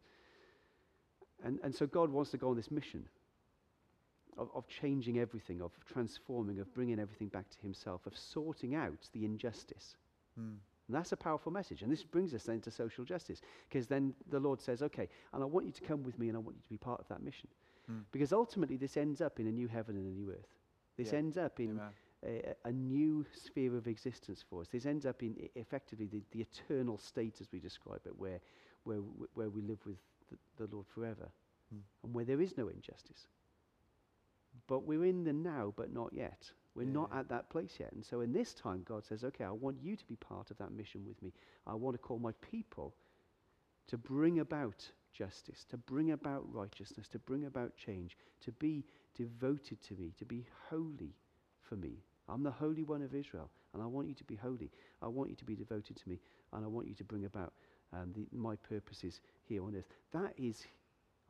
And, 1.43 1.59
and 1.63 1.73
so 1.73 1.87
God 1.87 2.11
wants 2.11 2.29
to 2.31 2.37
go 2.37 2.49
on 2.49 2.55
this 2.55 2.69
mission 2.69 3.05
of, 4.37 4.49
of 4.53 4.67
changing 4.67 5.19
everything, 5.19 5.61
of 5.61 5.71
transforming, 5.85 6.59
of 6.59 6.73
bringing 6.73 6.99
everything 6.99 7.27
back 7.29 7.49
to 7.49 7.57
himself, 7.61 8.05
of 8.05 8.17
sorting 8.17 8.75
out 8.75 9.09
the 9.13 9.25
injustice. 9.25 9.95
Mm. 10.39 10.55
And 10.87 10.95
that's 10.95 11.11
a 11.13 11.17
powerful 11.17 11.51
message. 11.51 11.81
And 11.81 11.91
this 11.91 12.03
brings 12.03 12.33
us 12.33 12.43
then 12.43 12.61
to 12.61 12.71
social 12.71 13.03
justice. 13.05 13.41
Because 13.67 13.87
then 13.87 14.13
the 14.29 14.39
Lord 14.39 14.61
says, 14.61 14.83
okay, 14.83 15.09
and 15.33 15.41
I 15.41 15.45
want 15.45 15.65
you 15.65 15.71
to 15.71 15.81
come 15.81 16.03
with 16.03 16.19
me 16.19 16.27
and 16.27 16.37
I 16.37 16.39
want 16.39 16.57
you 16.57 16.63
to 16.63 16.69
be 16.69 16.77
part 16.77 16.99
of 16.99 17.07
that 17.07 17.23
mission. 17.23 17.49
Mm. 17.91 18.03
Because 18.11 18.33
ultimately, 18.33 18.77
this 18.77 18.97
ends 18.97 19.21
up 19.21 19.39
in 19.39 19.47
a 19.47 19.51
new 19.51 19.67
heaven 19.67 19.95
and 19.95 20.05
a 20.05 20.11
new 20.11 20.29
earth. 20.31 20.49
This 20.97 21.11
Yeah. 21.11 21.19
ends 21.19 21.37
up 21.37 21.59
in 21.59 21.79
a, 22.25 22.55
a 22.65 22.71
new 22.71 23.25
sphere 23.33 23.75
of 23.75 23.87
existence 23.87 24.43
for 24.49 24.61
us. 24.61 24.67
This 24.67 24.85
ends 24.85 25.05
up 25.05 25.23
in 25.23 25.35
effectively 25.55 26.07
the, 26.07 26.21
the 26.31 26.41
eternal 26.41 26.97
state, 26.97 27.41
as 27.41 27.51
we 27.51 27.59
describe 27.59 28.01
it, 28.05 28.17
where, 28.17 28.39
where, 28.83 28.99
where 29.33 29.49
we 29.49 29.61
live 29.61 29.79
with 29.85 29.97
the, 30.29 30.65
the 30.65 30.73
Lord 30.75 30.87
forever 30.87 31.29
Mm. 31.73 31.79
and 32.03 32.13
where 32.13 32.25
there 32.25 32.41
is 32.41 32.55
no 32.57 32.67
injustice. 32.67 33.25
But 34.67 34.85
we're 34.85 35.05
in 35.05 35.23
the 35.23 35.33
now, 35.33 35.73
but 35.75 35.93
not 35.93 36.13
yet. 36.13 36.51
We're 36.75 36.85
not 36.85 37.09
at 37.13 37.29
that 37.29 37.49
place 37.49 37.77
yet. 37.79 37.93
And 37.93 38.03
so 38.03 38.19
in 38.19 38.33
this 38.33 38.53
time, 38.53 38.83
God 38.85 39.05
says, 39.05 39.23
okay, 39.23 39.45
I 39.45 39.51
want 39.51 39.77
you 39.81 39.95
to 39.95 40.05
be 40.05 40.17
part 40.17 40.51
of 40.51 40.57
that 40.57 40.73
mission 40.73 41.05
with 41.07 41.21
me. 41.21 41.31
I 41.65 41.73
want 41.73 41.93
to 41.95 41.97
call 41.99 42.19
my 42.19 42.33
people 42.41 42.93
to 43.87 43.97
bring 43.97 44.39
about 44.39 44.85
justice, 45.13 45.65
to 45.69 45.77
bring 45.77 46.11
about 46.11 46.43
righteousness, 46.53 47.07
to 47.09 47.19
bring 47.19 47.45
about 47.45 47.77
change, 47.77 48.17
to 48.41 48.51
be 48.53 48.83
devoted 49.15 49.81
to 49.83 49.95
me, 49.95 50.11
to 50.17 50.25
be 50.25 50.45
holy 50.69 51.15
for 51.61 51.77
me. 51.77 52.03
I'm 52.27 52.43
the 52.43 52.51
Holy 52.51 52.83
One 52.83 53.01
of 53.01 53.15
Israel, 53.15 53.49
and 53.73 53.81
I 53.81 53.85
want 53.85 54.09
you 54.09 54.15
to 54.15 54.23
be 54.25 54.35
holy. 54.35 54.71
I 55.01 55.07
want 55.07 55.29
you 55.29 55.35
to 55.37 55.45
be 55.45 55.55
devoted 55.55 55.95
to 55.95 56.09
me, 56.09 56.19
and 56.51 56.65
I 56.65 56.67
want 56.67 56.87
you 56.87 56.95
to 56.95 57.03
bring 57.03 57.25
about 57.25 57.53
um, 57.93 58.11
the, 58.13 58.27
my 58.35 58.55
purposes 58.57 59.21
here 59.45 59.63
on 59.63 59.75
earth. 59.75 59.87
That 60.11 60.33
is 60.37 60.65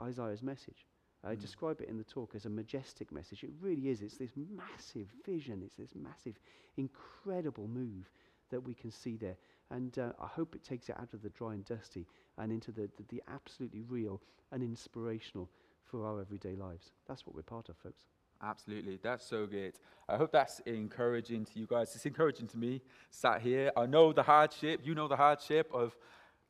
Isaiah's 0.02 0.42
message. 0.42 0.86
I 1.26 1.36
Mm. 1.36 1.42
describe 1.42 1.82
it 1.82 1.90
in 1.90 1.98
the 1.98 2.04
talk 2.04 2.36
as 2.36 2.46
a 2.46 2.50
majestic 2.50 3.12
message. 3.12 3.44
It 3.44 3.52
really 3.60 3.90
is. 3.90 4.02
It's 4.02 4.18
this 4.18 4.36
massive 4.38 5.08
vision, 5.26 5.64
it's 5.64 5.76
this 5.76 5.96
massive, 5.96 6.40
incredible 6.78 7.68
move 7.68 8.10
that 8.50 8.62
we 8.62 8.74
can 8.76 8.92
see 8.92 9.18
there. 9.18 9.38
And 9.72 9.98
uh, 9.98 10.14
I 10.20 10.28
hope 10.28 10.56
it 10.56 10.64
takes 10.64 10.90
it 10.90 10.96
out 11.00 11.14
of 11.14 11.22
the 11.24 11.30
dry 11.30 11.54
and 11.56 11.66
dusty 11.66 12.06
and 12.38 12.52
into 12.52 12.72
the, 12.72 12.90
the, 12.98 13.04
the 13.10 13.24
absolutely 13.28 13.82
real 13.82 14.22
and 14.52 14.62
inspirational 14.62 15.50
for 15.84 16.06
our 16.06 16.22
everyday 16.22 16.56
lives. 16.56 16.92
That's 17.08 17.26
what 17.26 17.36
we're 17.36 17.42
part 17.42 17.70
of, 17.70 17.78
folks. 17.78 18.04
Absolutely. 18.44 19.00
That's 19.02 19.26
so 19.26 19.48
good. 19.48 19.80
I 20.08 20.18
hope 20.18 20.32
that's 20.32 20.60
encouraging 20.62 21.46
to 21.46 21.60
you 21.60 21.66
guys. 21.66 21.96
It's 21.96 22.06
encouraging 22.06 22.48
to 22.50 22.58
me, 22.58 22.82
sat 23.10 23.42
here. 23.42 23.72
I 23.76 23.88
know 23.88 24.14
the 24.14 24.24
hardship. 24.24 24.82
You 24.84 24.94
know 24.94 25.08
the 25.08 25.16
hardship 25.16 25.72
of 25.74 25.96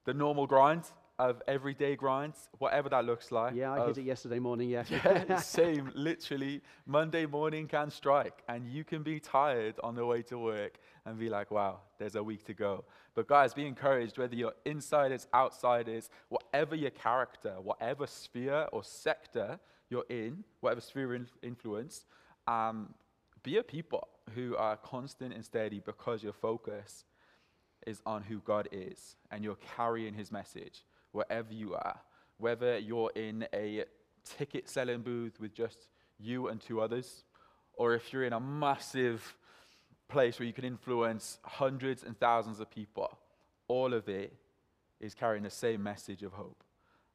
the 0.04 0.14
normal 0.14 0.48
grind. 0.48 0.92
Of 1.18 1.42
everyday 1.48 1.96
grinds, 1.96 2.50
whatever 2.58 2.90
that 2.90 3.06
looks 3.06 3.32
like. 3.32 3.56
Yeah, 3.56 3.74
I 3.74 3.88
hit 3.88 3.98
it 4.00 4.04
yesterday 4.04 4.40
morning. 4.40 4.70
Yeah. 4.70 4.84
yeah, 4.90 5.38
same. 5.40 5.92
Literally, 5.96 6.62
Monday 6.86 7.26
morning 7.26 7.68
can 7.68 7.90
strike, 7.90 8.44
and 8.50 8.68
you 8.68 8.84
can 8.84 9.04
be 9.04 9.20
tired 9.20 9.76
on 9.84 9.96
the 9.96 10.06
way 10.06 10.22
to 10.24 10.38
work 10.38 10.80
and 11.06 11.18
be 11.18 11.30
like, 11.30 11.52
wow, 11.52 11.80
there's 12.00 12.16
a 12.16 12.24
week 12.24 12.44
to 12.46 12.54
go. 12.54 12.84
But 13.14 13.28
guys, 13.28 13.54
be 13.54 13.66
encouraged, 13.66 14.18
whether 14.18 14.36
you're 14.36 14.56
insiders, 14.66 15.28
outsiders, 15.34 16.10
whatever 16.30 16.76
your 16.76 16.92
character, 16.92 17.56
whatever 17.62 18.08
sphere 18.08 18.68
or 18.72 18.84
sector 18.84 19.60
you're 19.90 20.06
in, 20.10 20.44
whatever 20.60 20.82
sphere 20.82 21.16
of 21.16 21.28
influence, 21.42 22.06
um, 22.48 22.94
be 23.44 23.58
a 23.58 23.64
people 23.64 24.08
who 24.34 24.56
are 24.58 24.76
constant 24.78 25.34
and 25.34 25.46
steady 25.46 25.80
because 25.80 26.24
your 26.24 26.34
focus 26.34 27.06
is 27.86 28.02
on 28.06 28.24
who 28.24 28.40
God 28.40 28.68
is 28.72 29.16
and 29.32 29.44
you're 29.44 29.58
carrying 29.78 30.14
his 30.14 30.32
message 30.32 30.84
wherever 31.16 31.54
you 31.54 31.74
are. 31.74 32.00
Whether 32.38 32.78
you're 32.78 33.12
in 33.16 33.48
a 33.54 33.86
ticket 34.24 34.70
selling 34.70 35.02
booth 35.02 35.40
with 35.40 35.54
just 35.54 35.88
you 36.20 36.48
and 36.50 36.60
two 36.60 36.82
others, 36.82 37.24
or 37.74 37.94
if 37.94 38.12
you're 38.12 38.24
in 38.24 38.34
a 38.34 38.40
massive 38.40 39.36
place 40.08 40.40
where 40.40 40.46
you 40.46 40.54
can 40.54 40.66
influence 40.66 41.40
hundreds 41.44 42.04
and 42.04 42.20
thousands 42.20 42.60
of 42.60 42.70
people, 42.70 43.18
all 43.68 43.94
of 43.94 44.08
it 44.10 44.34
is 45.00 45.14
carrying 45.14 45.44
the 45.44 45.50
same 45.50 45.82
message 45.82 46.24
of 46.24 46.34
hope. 46.34 46.64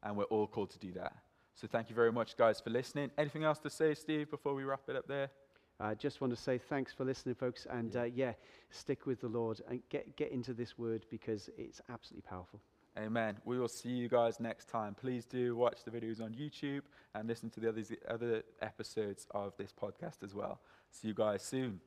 And 0.02 0.16
we're 0.16 0.24
all 0.24 0.46
called 0.46 0.70
to 0.70 0.78
do 0.78 0.92
that. 0.92 1.14
So 1.54 1.66
thank 1.66 1.90
you 1.90 1.94
very 1.94 2.10
much, 2.10 2.36
guys, 2.36 2.60
for 2.60 2.70
listening. 2.70 3.10
Anything 3.18 3.44
else 3.44 3.58
to 3.60 3.70
say, 3.70 3.94
Steve, 3.94 4.30
before 4.30 4.54
we 4.54 4.64
wrap 4.64 4.82
it 4.88 4.96
up 4.96 5.06
there? 5.06 5.30
I 5.78 5.94
just 5.94 6.20
want 6.20 6.34
to 6.34 6.40
say 6.40 6.58
thanks 6.58 6.92
for 6.92 7.04
listening, 7.04 7.34
folks. 7.34 7.66
And 7.70 7.94
yeah. 7.94 8.00
Uh, 8.00 8.04
yeah, 8.04 8.32
stick 8.70 9.06
with 9.06 9.20
the 9.20 9.28
Lord 9.28 9.60
and 9.68 9.82
get, 9.90 10.16
get 10.16 10.32
into 10.32 10.54
this 10.54 10.78
word 10.78 11.04
because 11.10 11.50
it's 11.58 11.80
absolutely 11.90 12.28
powerful. 12.28 12.60
Amen. 13.00 13.38
We 13.46 13.58
will 13.58 13.68
see 13.68 13.88
you 13.88 14.08
guys 14.08 14.40
next 14.40 14.68
time. 14.68 14.94
Please 14.94 15.24
do 15.24 15.56
watch 15.56 15.84
the 15.84 15.90
videos 15.90 16.20
on 16.20 16.34
YouTube 16.34 16.82
and 17.14 17.26
listen 17.26 17.48
to 17.50 17.60
the 17.60 17.70
other, 17.70 17.82
other 18.06 18.42
episodes 18.60 19.26
of 19.30 19.56
this 19.56 19.72
podcast 19.72 20.22
as 20.22 20.34
well. 20.34 20.60
See 20.90 21.08
you 21.08 21.14
guys 21.14 21.42
soon. 21.42 21.80